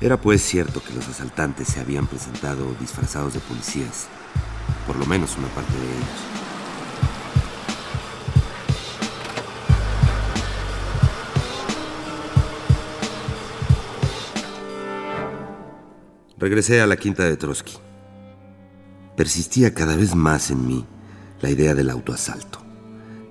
Era 0.00 0.20
pues 0.20 0.42
cierto 0.42 0.82
que 0.82 0.94
los 0.94 1.08
asaltantes 1.08 1.68
se 1.68 1.80
habían 1.80 2.06
presentado 2.06 2.74
disfrazados 2.80 3.34
de 3.34 3.40
policías, 3.40 4.08
por 4.86 4.96
lo 4.96 5.06
menos 5.06 5.36
una 5.38 5.48
parte 5.48 5.72
de 5.72 5.84
ellos. 5.84 6.45
Regresé 16.46 16.80
a 16.80 16.86
la 16.86 16.96
quinta 16.96 17.24
de 17.24 17.36
Trotsky. 17.36 17.72
Persistía 19.16 19.74
cada 19.74 19.96
vez 19.96 20.14
más 20.14 20.52
en 20.52 20.64
mí 20.64 20.86
la 21.40 21.50
idea 21.50 21.74
del 21.74 21.90
autoasalto, 21.90 22.60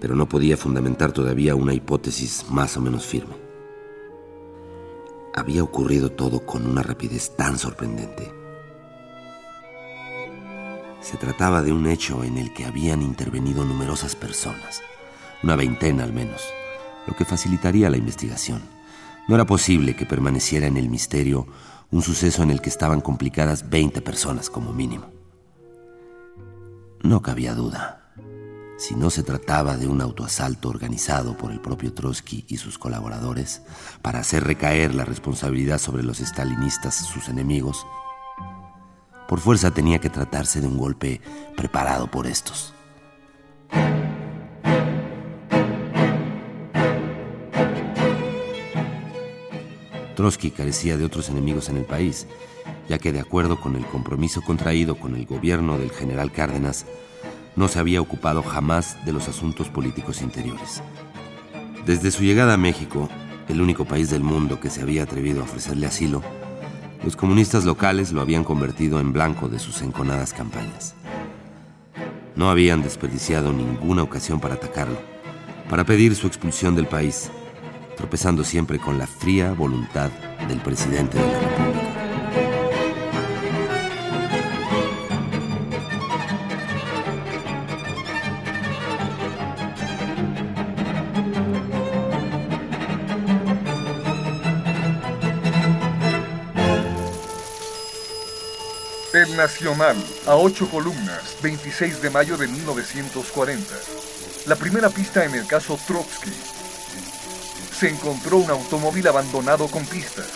pero 0.01 0.17
no 0.17 0.27
podía 0.27 0.57
fundamentar 0.57 1.13
todavía 1.13 1.55
una 1.55 1.73
hipótesis 1.73 2.43
más 2.49 2.75
o 2.75 2.81
menos 2.81 3.05
firme. 3.05 3.37
Había 5.33 5.63
ocurrido 5.63 6.11
todo 6.11 6.45
con 6.45 6.67
una 6.67 6.83
rapidez 6.83 7.33
tan 7.37 7.57
sorprendente. 7.57 8.33
Se 10.99 11.15
trataba 11.15 11.61
de 11.61 11.71
un 11.71 11.87
hecho 11.87 12.21
en 12.25 12.37
el 12.37 12.53
que 12.53 12.65
habían 12.65 13.01
intervenido 13.01 13.63
numerosas 13.63 14.13
personas, 14.13 14.81
una 15.41 15.55
veintena 15.55 16.03
al 16.03 16.11
menos, 16.11 16.43
lo 17.07 17.15
que 17.15 17.23
facilitaría 17.23 17.89
la 17.89 17.95
investigación. 17.95 18.61
No 19.29 19.35
era 19.35 19.45
posible 19.45 19.95
que 19.95 20.05
permaneciera 20.05 20.67
en 20.67 20.75
el 20.75 20.89
misterio 20.89 21.47
un 21.91 22.01
suceso 22.01 22.43
en 22.43 22.51
el 22.51 22.61
que 22.61 22.69
estaban 22.69 23.01
complicadas 23.01 23.69
20 23.69 24.01
personas 24.01 24.49
como 24.49 24.73
mínimo. 24.73 25.05
No 27.01 27.21
cabía 27.21 27.55
duda. 27.55 28.01
Si 28.77 28.93
no 28.93 29.09
se 29.09 29.23
trataba 29.23 29.77
de 29.77 29.87
un 29.87 30.01
autoasalto 30.01 30.67
organizado 30.67 31.37
por 31.37 31.51
el 31.51 31.61
propio 31.61 31.93
Trotsky 31.93 32.45
y 32.47 32.57
sus 32.57 32.77
colaboradores 32.77 33.61
para 34.01 34.19
hacer 34.19 34.43
recaer 34.43 34.93
la 34.93 35.05
responsabilidad 35.05 35.79
sobre 35.79 36.03
los 36.03 36.17
stalinistas, 36.17 36.95
sus 36.95 37.29
enemigos, 37.29 37.87
por 39.27 39.39
fuerza 39.39 39.71
tenía 39.71 39.99
que 39.99 40.09
tratarse 40.09 40.61
de 40.61 40.67
un 40.67 40.77
golpe 40.77 41.21
preparado 41.55 42.11
por 42.11 42.27
estos. 42.27 42.74
Trotsky 50.15 50.51
carecía 50.51 50.97
de 50.97 51.05
otros 51.05 51.29
enemigos 51.29 51.69
en 51.69 51.77
el 51.77 51.85
país, 51.85 52.27
ya 52.89 52.97
que 52.97 53.11
de 53.11 53.19
acuerdo 53.19 53.59
con 53.59 53.75
el 53.75 53.85
compromiso 53.85 54.41
contraído 54.41 54.95
con 54.95 55.15
el 55.15 55.25
gobierno 55.25 55.77
del 55.77 55.91
general 55.91 56.31
Cárdenas, 56.31 56.85
no 57.55 57.67
se 57.67 57.79
había 57.79 58.01
ocupado 58.01 58.41
jamás 58.43 59.03
de 59.05 59.13
los 59.13 59.27
asuntos 59.27 59.69
políticos 59.69 60.21
interiores. 60.21 60.81
Desde 61.85 62.11
su 62.11 62.23
llegada 62.23 62.55
a 62.55 62.57
México, 62.57 63.09
el 63.47 63.61
único 63.61 63.85
país 63.85 64.09
del 64.09 64.23
mundo 64.23 64.59
que 64.59 64.69
se 64.69 64.81
había 64.81 65.03
atrevido 65.03 65.41
a 65.41 65.43
ofrecerle 65.43 65.85
asilo, 65.85 66.23
los 67.03 67.15
comunistas 67.15 67.65
locales 67.65 68.11
lo 68.11 68.21
habían 68.21 68.43
convertido 68.43 68.99
en 68.99 69.13
blanco 69.13 69.47
de 69.47 69.59
sus 69.59 69.81
enconadas 69.83 70.33
campañas. 70.33 70.95
No 72.35 72.49
habían 72.49 72.81
desperdiciado 72.81 73.53
ninguna 73.53 74.03
ocasión 74.03 74.39
para 74.39 74.55
atacarlo, 74.55 74.97
para 75.69 75.83
pedir 75.85 76.15
su 76.15 76.27
expulsión 76.27 76.75
del 76.75 76.87
país, 76.87 77.29
tropezando 77.95 78.43
siempre 78.43 78.79
con 78.79 78.97
la 78.97 79.07
fría 79.07 79.51
voluntad 79.53 80.11
del 80.47 80.59
presidente 80.59 81.17
de 81.17 81.31
la 81.31 81.39
República. 81.39 81.95
El 99.15 99.37
Nacional, 99.37 99.95
a 100.27 100.35
ocho 100.35 100.69
columnas, 100.69 101.37
26 101.41 102.01
de 102.01 102.09
mayo 102.09 102.35
de 102.35 102.49
1940. 102.49 103.73
La 104.45 104.57
primera 104.57 104.89
pista 104.89 105.23
en 105.23 105.35
el 105.35 105.47
caso 105.47 105.79
Trotsky. 105.87 106.54
Se 107.77 107.89
encontró 107.89 108.37
un 108.37 108.49
automóvil 108.49 109.07
abandonado 109.07 109.67
con 109.67 109.85
pistas. 109.85 110.27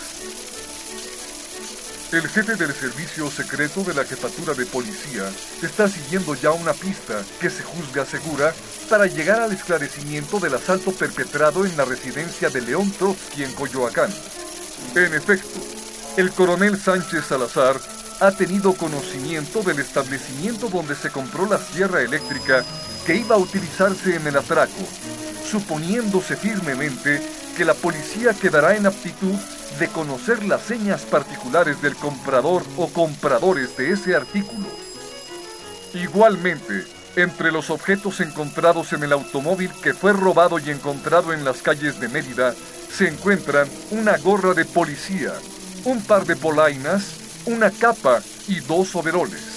El 2.12 2.28
jefe 2.28 2.56
del 2.56 2.74
servicio 2.74 3.30
secreto 3.30 3.84
de 3.84 3.94
la 3.94 4.04
jefatura 4.04 4.52
de 4.52 4.66
policía 4.66 5.30
está 5.62 5.88
siguiendo 5.88 6.34
ya 6.34 6.50
una 6.50 6.72
pista 6.72 7.22
que 7.40 7.48
se 7.48 7.62
juzga 7.62 8.04
segura 8.04 8.52
para 8.88 9.06
llegar 9.06 9.40
al 9.40 9.52
esclarecimiento 9.52 10.40
del 10.40 10.54
asalto 10.54 10.90
perpetrado 10.90 11.64
en 11.64 11.76
la 11.76 11.84
residencia 11.84 12.50
de 12.50 12.62
León 12.62 12.90
Trotsky 12.90 13.44
en 13.44 13.52
Coyoacán. 13.52 14.12
En 14.96 15.14
efecto, 15.14 15.60
el 16.16 16.32
coronel 16.32 16.78
Sánchez 16.80 17.26
Salazar 17.26 17.80
ha 18.18 18.32
tenido 18.32 18.74
conocimiento 18.74 19.62
del 19.62 19.78
establecimiento 19.78 20.68
donde 20.68 20.96
se 20.96 21.10
compró 21.10 21.46
la 21.46 21.58
sierra 21.58 22.02
eléctrica 22.02 22.64
que 23.06 23.16
iba 23.16 23.36
a 23.36 23.38
utilizarse 23.38 24.16
en 24.16 24.26
el 24.26 24.36
atraco, 24.36 24.82
suponiéndose 25.50 26.36
firmemente 26.36 27.20
que 27.56 27.64
la 27.64 27.74
policía 27.74 28.32
quedará 28.34 28.76
en 28.76 28.86
aptitud 28.86 29.34
de 29.78 29.88
conocer 29.88 30.44
las 30.44 30.62
señas 30.62 31.02
particulares 31.02 31.82
del 31.82 31.96
comprador 31.96 32.62
o 32.76 32.88
compradores 32.88 33.76
de 33.76 33.92
ese 33.92 34.14
artículo. 34.14 34.66
Igualmente, 35.94 36.84
entre 37.16 37.50
los 37.50 37.70
objetos 37.70 38.20
encontrados 38.20 38.92
en 38.92 39.02
el 39.02 39.12
automóvil 39.12 39.70
que 39.82 39.94
fue 39.94 40.12
robado 40.12 40.58
y 40.58 40.70
encontrado 40.70 41.32
en 41.32 41.44
las 41.44 41.62
calles 41.62 41.98
de 41.98 42.08
Mérida, 42.08 42.54
se 42.96 43.08
encuentran 43.08 43.68
una 43.90 44.16
gorra 44.18 44.54
de 44.54 44.64
policía, 44.64 45.32
un 45.84 46.02
par 46.02 46.24
de 46.26 46.36
polainas, 46.36 47.14
una 47.46 47.70
capa 47.70 48.22
y 48.46 48.60
dos 48.60 48.94
overoles. 48.94 49.49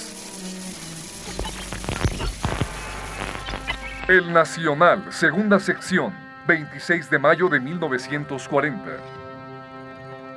El 4.09 4.33
Nacional, 4.33 5.01
segunda 5.13 5.61
sección, 5.61 6.13
26 6.45 7.09
de 7.09 7.19
mayo 7.19 7.47
de 7.47 7.61
1940. 7.61 8.81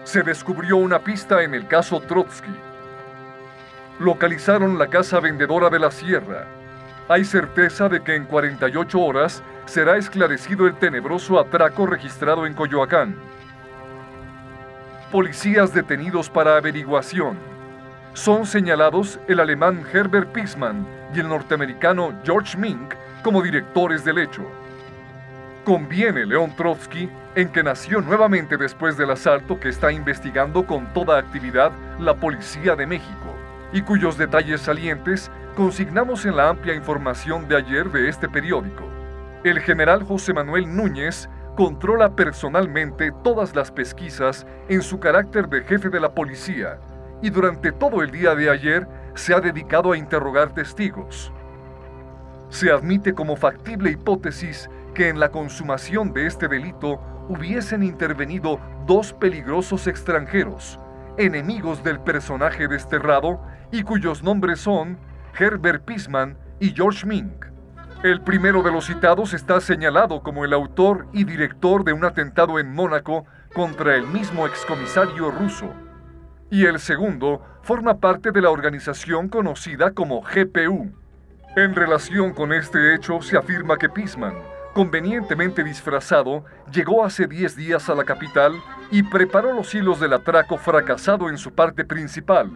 Se 0.04 0.22
descubrió 0.22 0.76
una 0.76 1.00
pista 1.00 1.42
en 1.42 1.52
el 1.52 1.66
caso 1.66 1.98
Trotsky. 1.98 2.54
Localizaron 3.98 4.78
la 4.78 4.86
casa 4.86 5.18
vendedora 5.18 5.68
de 5.68 5.80
la 5.80 5.90
sierra. 5.90 6.46
Hay 7.08 7.24
certeza 7.24 7.88
de 7.88 8.04
que 8.04 8.14
en 8.14 8.26
48 8.26 9.00
horas 9.00 9.42
será 9.64 9.96
esclarecido 9.96 10.68
el 10.68 10.76
tenebroso 10.76 11.40
atraco 11.40 11.86
registrado 11.86 12.46
en 12.46 12.54
Coyoacán. 12.54 13.16
Policías 15.10 15.74
detenidos 15.74 16.30
para 16.30 16.56
averiguación. 16.56 17.36
Son 18.12 18.46
señalados 18.46 19.18
el 19.26 19.40
alemán 19.40 19.84
Herbert 19.92 20.30
Pisman 20.30 20.86
y 21.12 21.18
el 21.18 21.28
norteamericano 21.28 22.14
George 22.24 22.56
Mink 22.56 22.94
como 23.26 23.42
directores 23.42 24.04
del 24.04 24.18
hecho. 24.18 24.46
Conviene 25.64 26.24
León 26.24 26.54
Trotsky 26.54 27.10
en 27.34 27.48
que 27.48 27.64
nació 27.64 28.00
nuevamente 28.00 28.56
después 28.56 28.96
del 28.96 29.10
asalto 29.10 29.58
que 29.58 29.68
está 29.68 29.90
investigando 29.90 30.64
con 30.64 30.86
toda 30.94 31.18
actividad 31.18 31.72
la 31.98 32.14
Policía 32.14 32.76
de 32.76 32.86
México 32.86 33.34
y 33.72 33.82
cuyos 33.82 34.16
detalles 34.16 34.60
salientes 34.60 35.28
consignamos 35.56 36.24
en 36.24 36.36
la 36.36 36.50
amplia 36.50 36.76
información 36.76 37.48
de 37.48 37.56
ayer 37.56 37.90
de 37.90 38.08
este 38.08 38.28
periódico. 38.28 38.84
El 39.42 39.58
general 39.58 40.04
José 40.04 40.32
Manuel 40.32 40.76
Núñez 40.76 41.28
controla 41.56 42.14
personalmente 42.14 43.12
todas 43.24 43.56
las 43.56 43.72
pesquisas 43.72 44.46
en 44.68 44.82
su 44.82 45.00
carácter 45.00 45.48
de 45.48 45.64
jefe 45.64 45.88
de 45.88 45.98
la 45.98 46.14
policía 46.14 46.78
y 47.22 47.30
durante 47.30 47.72
todo 47.72 48.04
el 48.04 48.12
día 48.12 48.36
de 48.36 48.50
ayer 48.50 48.86
se 49.16 49.34
ha 49.34 49.40
dedicado 49.40 49.90
a 49.90 49.98
interrogar 49.98 50.54
testigos. 50.54 51.32
Se 52.48 52.70
admite 52.70 53.14
como 53.14 53.36
factible 53.36 53.90
hipótesis 53.90 54.70
que 54.94 55.08
en 55.08 55.20
la 55.20 55.30
consumación 55.30 56.12
de 56.12 56.26
este 56.26 56.48
delito 56.48 57.00
hubiesen 57.28 57.82
intervenido 57.82 58.60
dos 58.86 59.12
peligrosos 59.12 59.86
extranjeros, 59.86 60.78
enemigos 61.18 61.82
del 61.82 62.00
personaje 62.00 62.68
desterrado 62.68 63.40
y 63.72 63.82
cuyos 63.82 64.22
nombres 64.22 64.60
son 64.60 64.98
Herbert 65.38 65.84
Pisman 65.84 66.38
y 66.60 66.70
George 66.70 67.06
Mink. 67.06 67.46
El 68.02 68.20
primero 68.20 68.62
de 68.62 68.70
los 68.70 68.86
citados 68.86 69.34
está 69.34 69.60
señalado 69.60 70.22
como 70.22 70.44
el 70.44 70.52
autor 70.52 71.08
y 71.12 71.24
director 71.24 71.82
de 71.82 71.92
un 71.92 72.04
atentado 72.04 72.58
en 72.58 72.72
Mónaco 72.72 73.24
contra 73.54 73.96
el 73.96 74.06
mismo 74.06 74.46
excomisario 74.46 75.30
ruso. 75.30 75.72
Y 76.50 76.66
el 76.66 76.78
segundo 76.78 77.42
forma 77.62 77.98
parte 77.98 78.30
de 78.30 78.40
la 78.40 78.50
organización 78.50 79.28
conocida 79.28 79.92
como 79.92 80.20
GPU. 80.20 80.92
En 81.56 81.74
relación 81.74 82.34
con 82.34 82.52
este 82.52 82.94
hecho 82.94 83.22
se 83.22 83.34
afirma 83.34 83.78
que 83.78 83.88
Pisman, 83.88 84.34
convenientemente 84.74 85.64
disfrazado, 85.64 86.44
llegó 86.70 87.02
hace 87.02 87.26
10 87.26 87.56
días 87.56 87.88
a 87.88 87.94
la 87.94 88.04
capital 88.04 88.52
y 88.90 89.02
preparó 89.02 89.54
los 89.54 89.74
hilos 89.74 89.98
del 89.98 90.12
atraco 90.12 90.58
fracasado 90.58 91.30
en 91.30 91.38
su 91.38 91.54
parte 91.54 91.86
principal. 91.86 92.50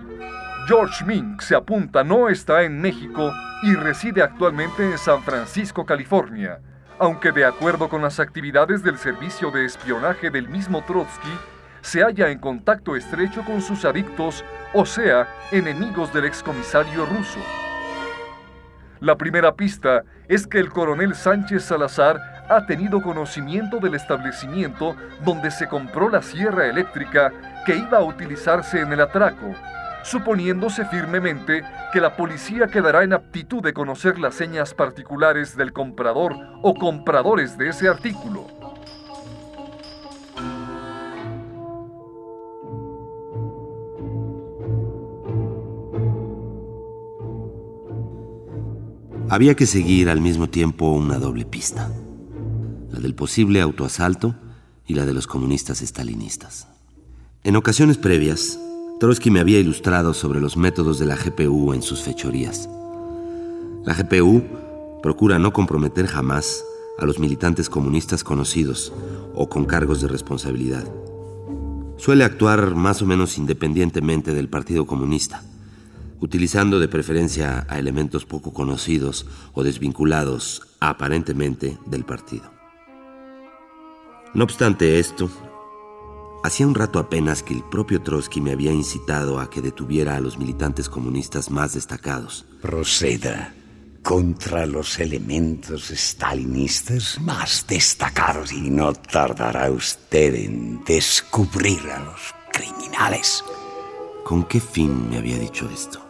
George 0.68 1.02
Mink 1.06 1.40
se 1.40 1.56
apunta 1.56 2.04
no 2.04 2.28
está 2.28 2.62
en 2.62 2.78
México 2.78 3.32
y 3.62 3.74
reside 3.74 4.22
actualmente 4.22 4.84
en 4.84 4.98
San 4.98 5.22
Francisco, 5.22 5.86
California, 5.86 6.60
aunque 6.98 7.32
de 7.32 7.46
acuerdo 7.46 7.88
con 7.88 8.02
las 8.02 8.20
actividades 8.20 8.82
del 8.82 8.98
servicio 8.98 9.50
de 9.50 9.64
espionaje 9.64 10.28
del 10.28 10.46
mismo 10.46 10.84
Trotsky, 10.84 11.32
se 11.80 12.02
halla 12.02 12.28
en 12.28 12.38
contacto 12.38 12.94
estrecho 12.96 13.46
con 13.46 13.62
sus 13.62 13.86
adictos, 13.86 14.44
o 14.74 14.84
sea, 14.84 15.26
enemigos 15.52 16.12
del 16.12 16.26
excomisario 16.26 17.06
ruso. 17.06 17.40
La 19.00 19.16
primera 19.16 19.54
pista 19.54 20.04
es 20.28 20.46
que 20.46 20.58
el 20.58 20.68
coronel 20.68 21.14
Sánchez 21.14 21.64
Salazar 21.64 22.44
ha 22.50 22.66
tenido 22.66 23.00
conocimiento 23.00 23.78
del 23.78 23.94
establecimiento 23.94 24.94
donde 25.24 25.50
se 25.50 25.68
compró 25.68 26.10
la 26.10 26.20
sierra 26.20 26.66
eléctrica 26.66 27.32
que 27.64 27.76
iba 27.76 27.96
a 27.96 28.04
utilizarse 28.04 28.80
en 28.80 28.92
el 28.92 29.00
atraco, 29.00 29.54
suponiéndose 30.02 30.84
firmemente 30.84 31.64
que 31.94 32.00
la 32.00 32.14
policía 32.14 32.66
quedará 32.66 33.02
en 33.02 33.14
aptitud 33.14 33.62
de 33.62 33.72
conocer 33.72 34.18
las 34.18 34.34
señas 34.34 34.74
particulares 34.74 35.56
del 35.56 35.72
comprador 35.72 36.34
o 36.60 36.74
compradores 36.74 37.56
de 37.56 37.70
ese 37.70 37.88
artículo. 37.88 38.59
Había 49.30 49.54
que 49.54 49.66
seguir 49.66 50.08
al 50.08 50.20
mismo 50.20 50.50
tiempo 50.50 50.90
una 50.90 51.20
doble 51.20 51.44
pista, 51.44 51.88
la 52.90 52.98
del 52.98 53.14
posible 53.14 53.60
autoasalto 53.60 54.34
y 54.88 54.94
la 54.94 55.06
de 55.06 55.14
los 55.14 55.28
comunistas 55.28 55.82
estalinistas. 55.82 56.66
En 57.44 57.54
ocasiones 57.54 57.96
previas, 57.96 58.58
Trotsky 58.98 59.30
me 59.30 59.38
había 59.38 59.60
ilustrado 59.60 60.14
sobre 60.14 60.40
los 60.40 60.56
métodos 60.56 60.98
de 60.98 61.06
la 61.06 61.14
GPU 61.14 61.72
en 61.74 61.82
sus 61.82 62.02
fechorías. 62.02 62.68
La 63.84 63.94
GPU 63.94 64.42
procura 65.00 65.38
no 65.38 65.52
comprometer 65.52 66.08
jamás 66.08 66.64
a 66.98 67.06
los 67.06 67.20
militantes 67.20 67.70
comunistas 67.70 68.24
conocidos 68.24 68.92
o 69.36 69.48
con 69.48 69.64
cargos 69.64 70.00
de 70.00 70.08
responsabilidad. 70.08 70.92
Suele 71.98 72.24
actuar 72.24 72.74
más 72.74 73.00
o 73.00 73.06
menos 73.06 73.38
independientemente 73.38 74.34
del 74.34 74.48
Partido 74.48 74.86
Comunista 74.88 75.44
utilizando 76.20 76.78
de 76.78 76.88
preferencia 76.88 77.66
a 77.68 77.78
elementos 77.78 78.24
poco 78.24 78.52
conocidos 78.52 79.26
o 79.52 79.62
desvinculados 79.62 80.62
aparentemente 80.78 81.78
del 81.86 82.04
partido. 82.04 82.52
No 84.32 84.44
obstante 84.44 84.98
esto, 84.98 85.28
hacía 86.44 86.66
un 86.66 86.74
rato 86.74 86.98
apenas 86.98 87.42
que 87.42 87.54
el 87.54 87.64
propio 87.64 88.00
Trotsky 88.00 88.40
me 88.40 88.52
había 88.52 88.72
incitado 88.72 89.40
a 89.40 89.50
que 89.50 89.60
detuviera 89.60 90.16
a 90.16 90.20
los 90.20 90.38
militantes 90.38 90.88
comunistas 90.88 91.50
más 91.50 91.74
destacados. 91.74 92.46
Proceda 92.62 93.54
contra 94.02 94.66
los 94.66 94.98
elementos 94.98 95.88
stalinistas 95.88 97.20
más 97.20 97.66
destacados 97.66 98.52
y 98.52 98.70
no 98.70 98.92
tardará 98.92 99.70
usted 99.70 100.34
en 100.34 100.84
descubrir 100.84 101.80
a 101.90 102.00
los 102.04 102.20
criminales. 102.52 103.44
¿Con 104.24 104.44
qué 104.44 104.60
fin 104.60 105.10
me 105.10 105.18
había 105.18 105.38
dicho 105.38 105.68
esto? 105.68 106.09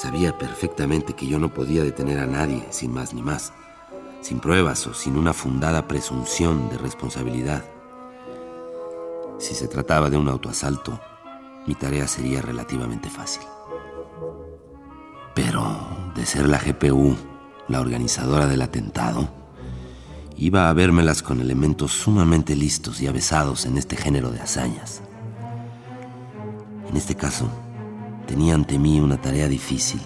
Sabía 0.00 0.38
perfectamente 0.38 1.12
que 1.12 1.26
yo 1.26 1.38
no 1.38 1.52
podía 1.52 1.84
detener 1.84 2.20
a 2.20 2.26
nadie, 2.26 2.66
sin 2.70 2.90
más 2.90 3.12
ni 3.12 3.20
más, 3.20 3.52
sin 4.22 4.40
pruebas 4.40 4.86
o 4.86 4.94
sin 4.94 5.18
una 5.18 5.34
fundada 5.34 5.86
presunción 5.86 6.70
de 6.70 6.78
responsabilidad. 6.78 7.62
Si 9.38 9.54
se 9.54 9.68
trataba 9.68 10.08
de 10.08 10.16
un 10.16 10.26
autoasalto, 10.26 10.98
mi 11.66 11.74
tarea 11.74 12.08
sería 12.08 12.40
relativamente 12.40 13.10
fácil. 13.10 13.42
Pero, 15.34 15.62
de 16.14 16.24
ser 16.24 16.48
la 16.48 16.56
GPU 16.56 17.14
la 17.68 17.82
organizadora 17.82 18.46
del 18.46 18.62
atentado, 18.62 19.28
iba 20.34 20.70
a 20.70 20.72
vérmelas 20.72 21.22
con 21.22 21.42
elementos 21.42 21.92
sumamente 21.92 22.56
listos 22.56 23.02
y 23.02 23.06
avesados 23.06 23.66
en 23.66 23.76
este 23.76 23.96
género 23.96 24.30
de 24.30 24.40
hazañas. 24.40 25.02
En 26.88 26.96
este 26.96 27.16
caso, 27.16 27.50
tenía 28.30 28.54
ante 28.54 28.78
mí 28.78 29.00
una 29.00 29.20
tarea 29.20 29.48
difícil 29.48 30.00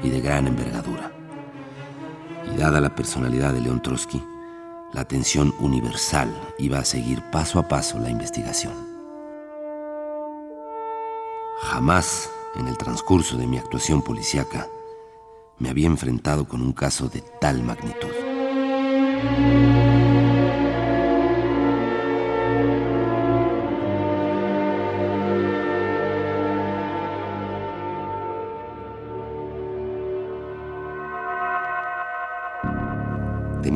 y 0.00 0.08
de 0.08 0.20
gran 0.20 0.46
envergadura. 0.46 1.10
Y 2.54 2.56
dada 2.56 2.80
la 2.80 2.94
personalidad 2.94 3.52
de 3.52 3.60
León 3.60 3.82
Trotsky, 3.82 4.22
la 4.92 5.00
atención 5.00 5.52
universal 5.58 6.32
iba 6.60 6.78
a 6.78 6.84
seguir 6.84 7.20
paso 7.32 7.58
a 7.58 7.66
paso 7.66 7.98
la 7.98 8.08
investigación. 8.08 8.72
Jamás 11.62 12.30
en 12.54 12.68
el 12.68 12.78
transcurso 12.78 13.36
de 13.36 13.48
mi 13.48 13.58
actuación 13.58 14.00
policíaca 14.00 14.68
me 15.58 15.68
había 15.68 15.88
enfrentado 15.88 16.46
con 16.46 16.62
un 16.62 16.72
caso 16.72 17.08
de 17.08 17.20
tal 17.40 17.64
magnitud. 17.64 18.12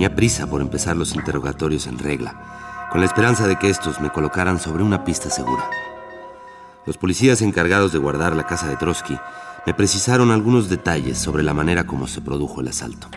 Tenía 0.01 0.17
prisa 0.17 0.47
por 0.47 0.63
empezar 0.63 0.97
los 0.97 1.15
interrogatorios 1.15 1.87
en 1.87 1.99
regla, 1.99 2.89
con 2.91 3.03
la 3.03 3.07
esperanza 3.07 3.47
de 3.47 3.59
que 3.59 3.69
estos 3.69 4.01
me 4.01 4.09
colocaran 4.09 4.59
sobre 4.59 4.83
una 4.83 5.05
pista 5.05 5.29
segura. 5.29 5.69
Los 6.87 6.97
policías 6.97 7.43
encargados 7.43 7.93
de 7.93 7.99
guardar 7.99 8.35
la 8.35 8.47
casa 8.47 8.67
de 8.67 8.79
Trotsky 8.79 9.19
me 9.67 9.75
precisaron 9.75 10.31
algunos 10.31 10.71
detalles 10.71 11.19
sobre 11.19 11.43
la 11.43 11.53
manera 11.53 11.85
como 11.85 12.07
se 12.07 12.23
produjo 12.23 12.63
el 12.63 12.69
asalto. 12.69 13.09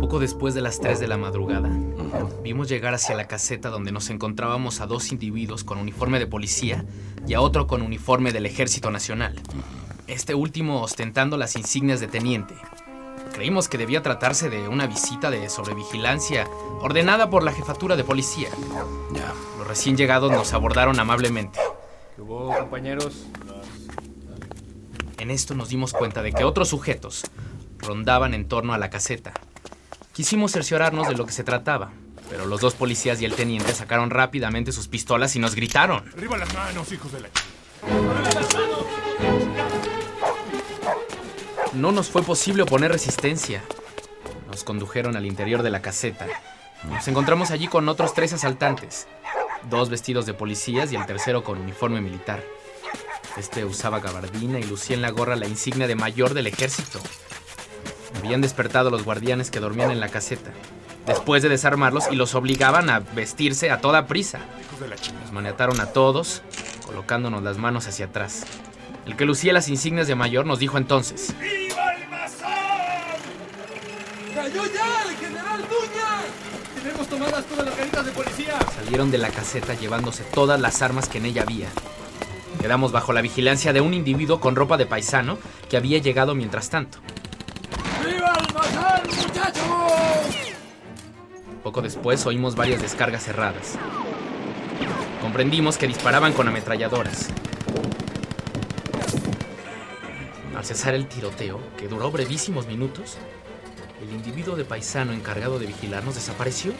Poco 0.00 0.18
después 0.18 0.54
de 0.54 0.62
las 0.62 0.80
3 0.80 0.98
de 0.98 1.06
la 1.06 1.16
madrugada, 1.16 1.70
vimos 2.42 2.68
llegar 2.68 2.92
hacia 2.92 3.14
la 3.14 3.28
caseta 3.28 3.68
donde 3.68 3.92
nos 3.92 4.10
encontrábamos 4.10 4.80
a 4.80 4.88
dos 4.88 5.12
individuos 5.12 5.62
con 5.62 5.78
uniforme 5.78 6.18
de 6.18 6.26
policía 6.26 6.84
y 7.28 7.34
a 7.34 7.40
otro 7.40 7.68
con 7.68 7.82
uniforme 7.82 8.32
del 8.32 8.46
Ejército 8.46 8.90
Nacional 8.90 9.36
este 10.08 10.34
último 10.34 10.82
ostentando 10.82 11.36
las 11.36 11.54
insignias 11.54 12.00
de 12.00 12.08
teniente. 12.08 12.54
Creímos 13.32 13.68
que 13.68 13.78
debía 13.78 14.02
tratarse 14.02 14.50
de 14.50 14.66
una 14.66 14.86
visita 14.86 15.30
de 15.30 15.48
sobrevigilancia 15.48 16.48
ordenada 16.80 17.30
por 17.30 17.44
la 17.44 17.52
jefatura 17.52 17.94
de 17.94 18.02
policía. 18.02 18.48
Ya. 19.12 19.32
Los 19.58 19.66
recién 19.68 19.96
llegados 19.96 20.32
nos 20.32 20.52
abordaron 20.54 20.98
amablemente. 20.98 21.60
¿Qué 22.16 22.22
hubo, 22.22 22.52
compañeros? 22.58 23.26
En 25.18 25.30
esto 25.30 25.54
nos 25.54 25.68
dimos 25.68 25.92
cuenta 25.92 26.22
de 26.22 26.32
que 26.32 26.44
otros 26.44 26.68
sujetos 26.68 27.24
rondaban 27.78 28.34
en 28.34 28.48
torno 28.48 28.72
a 28.72 28.78
la 28.78 28.90
caseta. 28.90 29.32
Quisimos 30.12 30.52
cerciorarnos 30.52 31.06
de 31.08 31.14
lo 31.14 31.26
que 31.26 31.32
se 31.32 31.44
trataba, 31.44 31.90
pero 32.30 32.46
los 32.46 32.60
dos 32.60 32.74
policías 32.74 33.20
y 33.20 33.24
el 33.24 33.34
teniente 33.34 33.72
sacaron 33.72 34.10
rápidamente 34.10 34.72
sus 34.72 34.88
pistolas 34.88 35.36
y 35.36 35.38
nos 35.38 35.54
gritaron. 35.54 36.08
¡Arriba 36.16 36.38
las 36.38 36.52
manos, 36.54 36.90
hijos 36.92 37.12
de 37.12 37.20
la... 37.20 37.28
No 41.74 41.92
nos 41.92 42.08
fue 42.08 42.22
posible 42.22 42.62
oponer 42.62 42.92
resistencia. 42.92 43.62
Nos 44.50 44.64
condujeron 44.64 45.16
al 45.16 45.26
interior 45.26 45.62
de 45.62 45.70
la 45.70 45.82
caseta. 45.82 46.26
Nos 46.84 47.06
encontramos 47.08 47.50
allí 47.50 47.68
con 47.68 47.88
otros 47.88 48.14
tres 48.14 48.32
asaltantes, 48.32 49.06
dos 49.68 49.90
vestidos 49.90 50.24
de 50.24 50.32
policías 50.34 50.92
y 50.92 50.96
el 50.96 51.04
tercero 51.04 51.44
con 51.44 51.58
uniforme 51.58 52.00
militar. 52.00 52.42
Este 53.36 53.64
usaba 53.64 54.00
gabardina 54.00 54.58
y 54.58 54.64
lucía 54.64 54.96
en 54.96 55.02
la 55.02 55.10
gorra 55.10 55.36
la 55.36 55.46
insignia 55.46 55.86
de 55.86 55.94
mayor 55.94 56.32
del 56.32 56.46
ejército. 56.46 57.00
Habían 58.18 58.40
despertado 58.40 58.90
los 58.90 59.04
guardianes 59.04 59.50
que 59.50 59.60
dormían 59.60 59.90
en 59.90 60.00
la 60.00 60.08
caseta, 60.08 60.52
después 61.06 61.42
de 61.42 61.50
desarmarlos 61.50 62.04
y 62.10 62.16
los 62.16 62.34
obligaban 62.34 62.88
a 62.88 63.00
vestirse 63.00 63.70
a 63.70 63.80
toda 63.80 64.06
prisa. 64.06 64.40
Nos 65.22 65.32
maniataron 65.32 65.80
a 65.80 65.86
todos, 65.86 66.42
colocándonos 66.86 67.42
las 67.42 67.58
manos 67.58 67.86
hacia 67.86 68.06
atrás. 68.06 68.46
El 69.08 69.16
que 69.16 69.24
lucía 69.24 69.54
las 69.54 69.70
insignias 69.70 70.06
de 70.06 70.14
mayor 70.14 70.44
nos 70.44 70.58
dijo 70.58 70.76
entonces: 70.76 71.34
¡Viva 71.40 71.94
el 71.94 72.08
masón! 72.10 72.50
¡Cayó 74.34 74.66
ya 74.66 75.02
el 75.08 75.16
general 75.16 75.62
Duña! 75.62 76.20
¡Tenemos 76.74 77.08
tomadas 77.08 77.44
todas 77.46 77.64
las 77.64 77.74
caritas 77.74 78.04
de 78.04 78.12
policía! 78.12 78.58
Salieron 78.76 79.10
de 79.10 79.16
la 79.16 79.30
caseta 79.30 79.72
llevándose 79.72 80.24
todas 80.24 80.60
las 80.60 80.82
armas 80.82 81.08
que 81.08 81.16
en 81.18 81.24
ella 81.24 81.40
había. 81.40 81.68
Quedamos 82.60 82.92
bajo 82.92 83.14
la 83.14 83.22
vigilancia 83.22 83.72
de 83.72 83.80
un 83.80 83.94
individuo 83.94 84.40
con 84.40 84.54
ropa 84.54 84.76
de 84.76 84.84
paisano 84.84 85.38
que 85.70 85.78
había 85.78 85.96
llegado 85.98 86.34
mientras 86.34 86.68
tanto. 86.68 86.98
¡Viva 88.04 88.34
el 88.38 88.52
masón, 88.52 89.00
muchachos! 89.26 89.64
Poco 91.62 91.80
después 91.80 92.26
oímos 92.26 92.54
varias 92.56 92.82
descargas 92.82 93.24
cerradas. 93.24 93.78
Comprendimos 95.22 95.78
que 95.78 95.86
disparaban 95.86 96.34
con 96.34 96.46
ametralladoras. 96.46 97.28
Al 100.58 100.64
cesar 100.64 100.92
el 100.94 101.06
tiroteo, 101.06 101.60
que 101.76 101.86
duró 101.86 102.10
brevísimos 102.10 102.66
minutos, 102.66 103.16
el 104.02 104.10
individuo 104.10 104.56
de 104.56 104.64
paisano 104.64 105.12
encargado 105.12 105.60
de 105.60 105.66
vigilarnos 105.66 106.16
desapareció. 106.16 106.72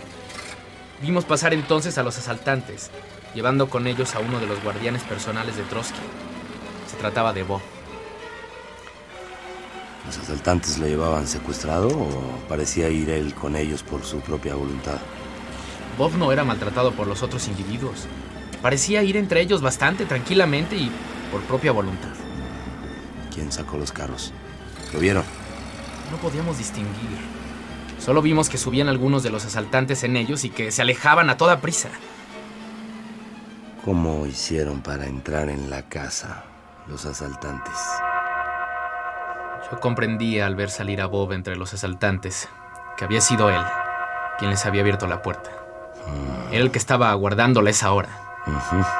Vimos 1.00 1.24
pasar 1.24 1.54
entonces 1.54 1.96
a 1.96 2.02
los 2.02 2.18
asaltantes, 2.18 2.90
llevando 3.36 3.70
con 3.70 3.86
ellos 3.86 4.16
a 4.16 4.18
uno 4.18 4.40
de 4.40 4.48
los 4.48 4.60
guardianes 4.64 5.04
personales 5.04 5.56
de 5.56 5.62
Trotsky. 5.62 6.00
Se 6.90 6.96
trataba 6.96 7.32
de 7.32 7.44
Bob. 7.44 7.60
¿Los 10.06 10.18
asaltantes 10.18 10.78
lo 10.78 10.88
llevaban 10.88 11.28
secuestrado 11.28 11.86
o 11.86 12.08
parecía 12.48 12.88
ir 12.88 13.10
él 13.10 13.32
con 13.32 13.54
ellos 13.54 13.84
por 13.84 14.04
su 14.04 14.18
propia 14.18 14.56
voluntad? 14.56 14.98
Bob 15.96 16.16
no 16.16 16.32
era 16.32 16.42
maltratado 16.42 16.90
por 16.94 17.06
los 17.06 17.22
otros 17.22 17.46
individuos. 17.46 18.08
Parecía 18.60 19.04
ir 19.04 19.16
entre 19.16 19.40
ellos 19.40 19.62
bastante 19.62 20.04
tranquilamente 20.04 20.74
y 20.74 20.90
por 21.30 21.42
propia 21.42 21.70
voluntad. 21.70 22.27
¿Quién 23.38 23.52
sacó 23.52 23.78
los 23.78 23.92
carros? 23.92 24.32
¿Lo 24.92 24.98
vieron? 24.98 25.22
No 26.10 26.16
podíamos 26.16 26.58
distinguir. 26.58 27.20
Solo 28.00 28.20
vimos 28.20 28.48
que 28.48 28.58
subían 28.58 28.88
algunos 28.88 29.22
de 29.22 29.30
los 29.30 29.44
asaltantes 29.44 30.02
en 30.02 30.16
ellos 30.16 30.44
y 30.44 30.50
que 30.50 30.72
se 30.72 30.82
alejaban 30.82 31.30
a 31.30 31.36
toda 31.36 31.60
prisa. 31.60 31.88
¿Cómo 33.84 34.26
hicieron 34.26 34.82
para 34.82 35.06
entrar 35.06 35.50
en 35.50 35.70
la 35.70 35.82
casa 35.82 36.46
los 36.88 37.06
asaltantes? 37.06 37.76
Yo 39.70 39.78
comprendía 39.78 40.44
al 40.44 40.56
ver 40.56 40.68
salir 40.68 41.00
a 41.00 41.06
Bob 41.06 41.32
entre 41.32 41.54
los 41.54 41.72
asaltantes 41.72 42.48
que 42.96 43.04
había 43.04 43.20
sido 43.20 43.50
él 43.50 43.62
quien 44.36 44.50
les 44.50 44.66
había 44.66 44.80
abierto 44.80 45.06
la 45.06 45.22
puerta. 45.22 45.50
Era 46.50 46.64
el 46.64 46.72
que 46.72 46.78
estaba 46.78 47.12
aguardándola 47.12 47.70
esa 47.70 47.92
hora. 47.92 48.08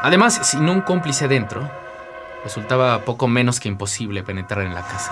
Además, 0.01 0.39
sin 0.47 0.69
un 0.69 0.83
cómplice 0.83 1.27
dentro, 1.27 1.69
resultaba 2.48 3.04
poco 3.06 3.28
menos 3.28 3.60
que 3.60 3.70
imposible 3.70 4.24
penetrar 4.24 4.66
en 4.66 4.74
la 4.74 4.82
casa. 4.82 5.12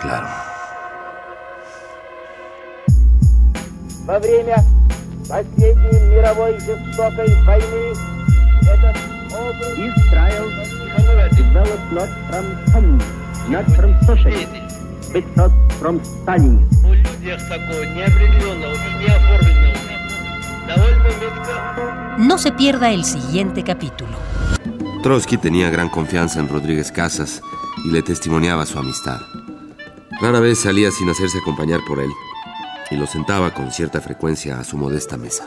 Claro. 0.00 0.28
Во 4.06 4.18
время 4.18 4.56
последней 5.28 6.00
мировой 6.08 6.58
жестокой 6.60 7.28
войны 7.44 7.92
этот 8.62 8.96
Israel 9.76 10.48
developed 11.36 11.92
not 11.92 12.08
from 12.28 12.46
hum, 12.72 12.98
not 13.48 13.64
from 13.76 13.94
socialism, 14.06 14.64
but 15.12 15.24
not 15.36 15.52
from 15.78 16.00
Stalinism. 16.02 16.66
У 16.84 16.94
людях 16.94 17.40
такого 17.48 17.84
неопределенного 17.84 18.74
и 18.74 19.04
неоформленного 19.04 19.78
довольно 20.66 21.08
метко 21.20 22.16
No 22.18 22.38
se 22.38 22.50
pierda 22.52 22.90
el 22.90 23.04
siguiente 23.04 23.62
capítulo. 23.62 24.16
Trotsky 25.03 25.37
tenía 25.37 25.69
gran 25.69 25.89
confianza 25.89 26.39
en 26.39 26.47
Rodríguez 26.47 26.89
Casas 26.89 27.41
y 27.83 27.91
le 27.91 28.01
testimoniaba 28.01 28.65
su 28.65 28.79
amistad. 28.79 29.19
Rara 30.21 30.39
vez 30.39 30.59
salía 30.59 30.91
sin 30.91 31.09
hacerse 31.09 31.39
acompañar 31.39 31.81
por 31.85 31.99
él 31.99 32.09
y 32.89 32.95
lo 32.95 33.05
sentaba 33.05 33.53
con 33.53 33.69
cierta 33.73 33.99
frecuencia 33.99 34.61
a 34.61 34.63
su 34.63 34.77
modesta 34.77 35.17
mesa. 35.17 35.45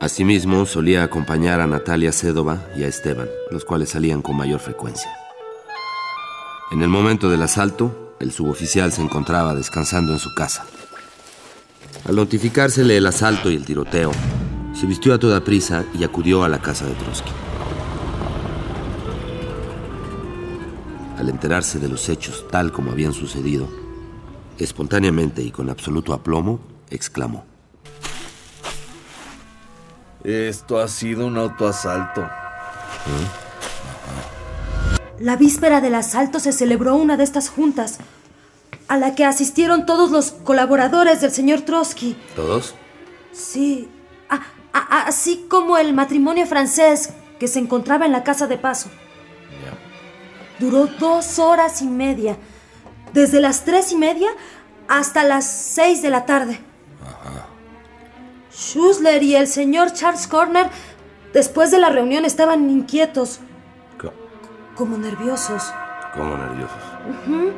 Asimismo, 0.00 0.66
solía 0.66 1.04
acompañar 1.04 1.60
a 1.60 1.68
Natalia 1.68 2.10
Sedova 2.10 2.66
y 2.76 2.82
a 2.82 2.88
Esteban, 2.88 3.28
los 3.52 3.64
cuales 3.64 3.90
salían 3.90 4.22
con 4.22 4.36
mayor 4.36 4.58
frecuencia. 4.58 5.10
En 6.72 6.82
el 6.82 6.88
momento 6.88 7.30
del 7.30 7.42
asalto, 7.42 8.16
el 8.18 8.32
suboficial 8.32 8.90
se 8.90 9.02
encontraba 9.02 9.54
descansando 9.54 10.12
en 10.12 10.18
su 10.18 10.34
casa. 10.34 10.66
Al 12.08 12.16
notificársele 12.16 12.96
el 12.96 13.06
asalto 13.06 13.52
y 13.52 13.54
el 13.54 13.64
tiroteo, 13.64 14.10
se 14.74 14.86
vistió 14.86 15.14
a 15.14 15.18
toda 15.18 15.44
prisa 15.44 15.84
y 15.96 16.02
acudió 16.02 16.42
a 16.42 16.48
la 16.48 16.58
casa 16.60 16.86
de 16.86 16.94
Trotsky. 16.94 17.47
Al 21.18 21.28
enterarse 21.28 21.78
de 21.78 21.88
los 21.88 22.08
hechos 22.08 22.46
tal 22.50 22.70
como 22.72 22.92
habían 22.92 23.12
sucedido, 23.12 23.68
espontáneamente 24.58 25.42
y 25.42 25.50
con 25.50 25.68
absoluto 25.68 26.12
aplomo, 26.14 26.60
exclamó. 26.90 27.44
Esto 30.22 30.78
ha 30.78 30.88
sido 30.88 31.26
un 31.26 31.36
autoasalto. 31.38 32.28
La 35.18 35.36
víspera 35.36 35.80
del 35.80 35.94
asalto 35.96 36.38
se 36.38 36.52
celebró 36.52 36.94
una 36.94 37.16
de 37.16 37.24
estas 37.24 37.48
juntas, 37.48 37.98
a 38.86 38.96
la 38.96 39.14
que 39.14 39.24
asistieron 39.24 39.86
todos 39.86 40.10
los 40.10 40.30
colaboradores 40.32 41.20
del 41.20 41.32
señor 41.32 41.62
Trotsky. 41.62 42.16
¿Todos? 42.36 42.74
Sí, 43.32 43.88
a- 44.28 44.42
a- 44.72 45.02
así 45.06 45.46
como 45.48 45.76
el 45.78 45.94
matrimonio 45.94 46.46
francés 46.46 47.10
que 47.40 47.48
se 47.48 47.58
encontraba 47.58 48.06
en 48.06 48.12
la 48.12 48.22
casa 48.24 48.46
de 48.46 48.56
paso. 48.58 48.88
Duró 50.58 50.86
dos 50.86 51.38
horas 51.38 51.82
y 51.82 51.86
media, 51.86 52.36
desde 53.12 53.40
las 53.40 53.64
tres 53.64 53.92
y 53.92 53.96
media 53.96 54.28
hasta 54.88 55.22
las 55.24 55.46
seis 55.46 56.02
de 56.02 56.10
la 56.10 56.26
tarde. 56.26 56.60
Schussler 58.52 59.22
y 59.22 59.36
el 59.36 59.46
señor 59.46 59.92
Charles 59.92 60.26
Corner, 60.26 60.68
después 61.32 61.70
de 61.70 61.78
la 61.78 61.90
reunión, 61.90 62.24
estaban 62.24 62.68
inquietos, 62.70 63.38
Co- 64.00 64.12
como 64.74 64.98
nerviosos. 64.98 65.62
Como 66.14 66.36
nerviosos. 66.36 66.82
Ujú. 67.26 67.52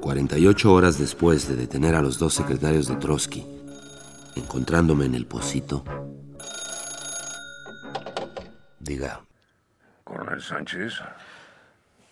48 0.00 0.72
horas 0.72 0.98
después 0.98 1.48
de 1.48 1.56
detener 1.56 1.94
a 1.94 2.02
los 2.02 2.18
dos 2.18 2.34
secretarios 2.34 2.88
de 2.88 2.96
Trotsky, 2.96 3.46
encontrándome 4.34 5.06
en 5.06 5.14
el 5.14 5.26
pocito. 5.26 5.84
Diga, 8.78 9.20
Coronel 10.04 10.42
Sánchez, 10.42 10.94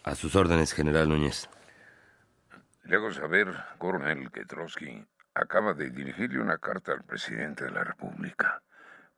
a 0.08 0.14
sus 0.14 0.34
órdenes, 0.36 0.72
general 0.72 1.08
Núñez. 1.08 1.48
le 2.84 2.96
hago 2.96 3.12
saber, 3.12 3.54
coronel, 3.76 4.30
que 4.30 4.46
Trotsky 4.46 5.04
acaba 5.34 5.74
de 5.74 5.90
dirigirle 5.90 6.40
una 6.40 6.56
carta 6.56 6.92
al 6.92 7.02
presidente 7.04 7.64
de 7.64 7.70
la 7.72 7.84
República, 7.84 8.62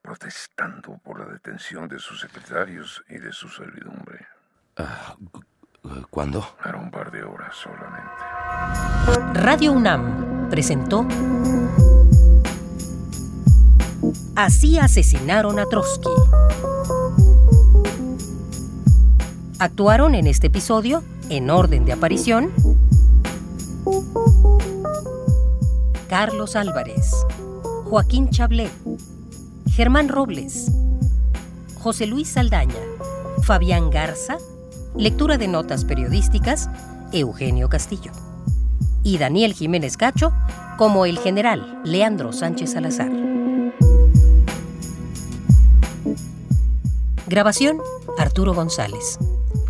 protestando 0.02 0.98
por 1.04 1.20
la 1.20 1.26
detención 1.26 1.86
de 1.88 2.00
sus 2.00 2.20
secretarios 2.20 3.04
y 3.08 3.18
de 3.18 3.32
su 3.32 3.48
servidumbre. 3.48 4.26
Ah, 4.76 5.14
¿Cuándo? 6.10 6.56
Para 6.62 6.78
un 6.78 6.90
par 6.90 7.12
de 7.12 7.22
horas 7.22 7.54
solamente. 7.54 8.10
Radio 9.34 9.72
UNAM 9.72 10.50
presentó 10.50 11.06
Así 14.34 14.78
asesinaron 14.78 15.58
a 15.60 15.66
Trotsky. 15.66 16.08
Actuaron 19.60 20.14
en 20.14 20.26
este 20.26 20.46
episodio, 20.46 21.04
en 21.28 21.50
orden 21.50 21.84
de 21.84 21.92
aparición, 21.92 22.50
Carlos 26.08 26.56
Álvarez, 26.56 27.12
Joaquín 27.84 28.30
Chablé, 28.30 28.70
Germán 29.70 30.08
Robles, 30.08 30.72
José 31.78 32.06
Luis 32.06 32.30
Saldaña, 32.30 32.80
Fabián 33.42 33.90
Garza, 33.90 34.38
lectura 34.96 35.36
de 35.36 35.48
notas 35.48 35.84
periodísticas, 35.84 36.70
Eugenio 37.12 37.68
Castillo 37.68 38.12
y 39.02 39.18
Daniel 39.18 39.52
Jiménez 39.52 39.98
Cacho 39.98 40.32
como 40.78 41.04
el 41.04 41.18
general 41.18 41.82
Leandro 41.84 42.32
Sánchez 42.32 42.72
Salazar. 42.72 43.12
Grabación, 47.26 47.78
Arturo 48.16 48.54
González. 48.54 49.18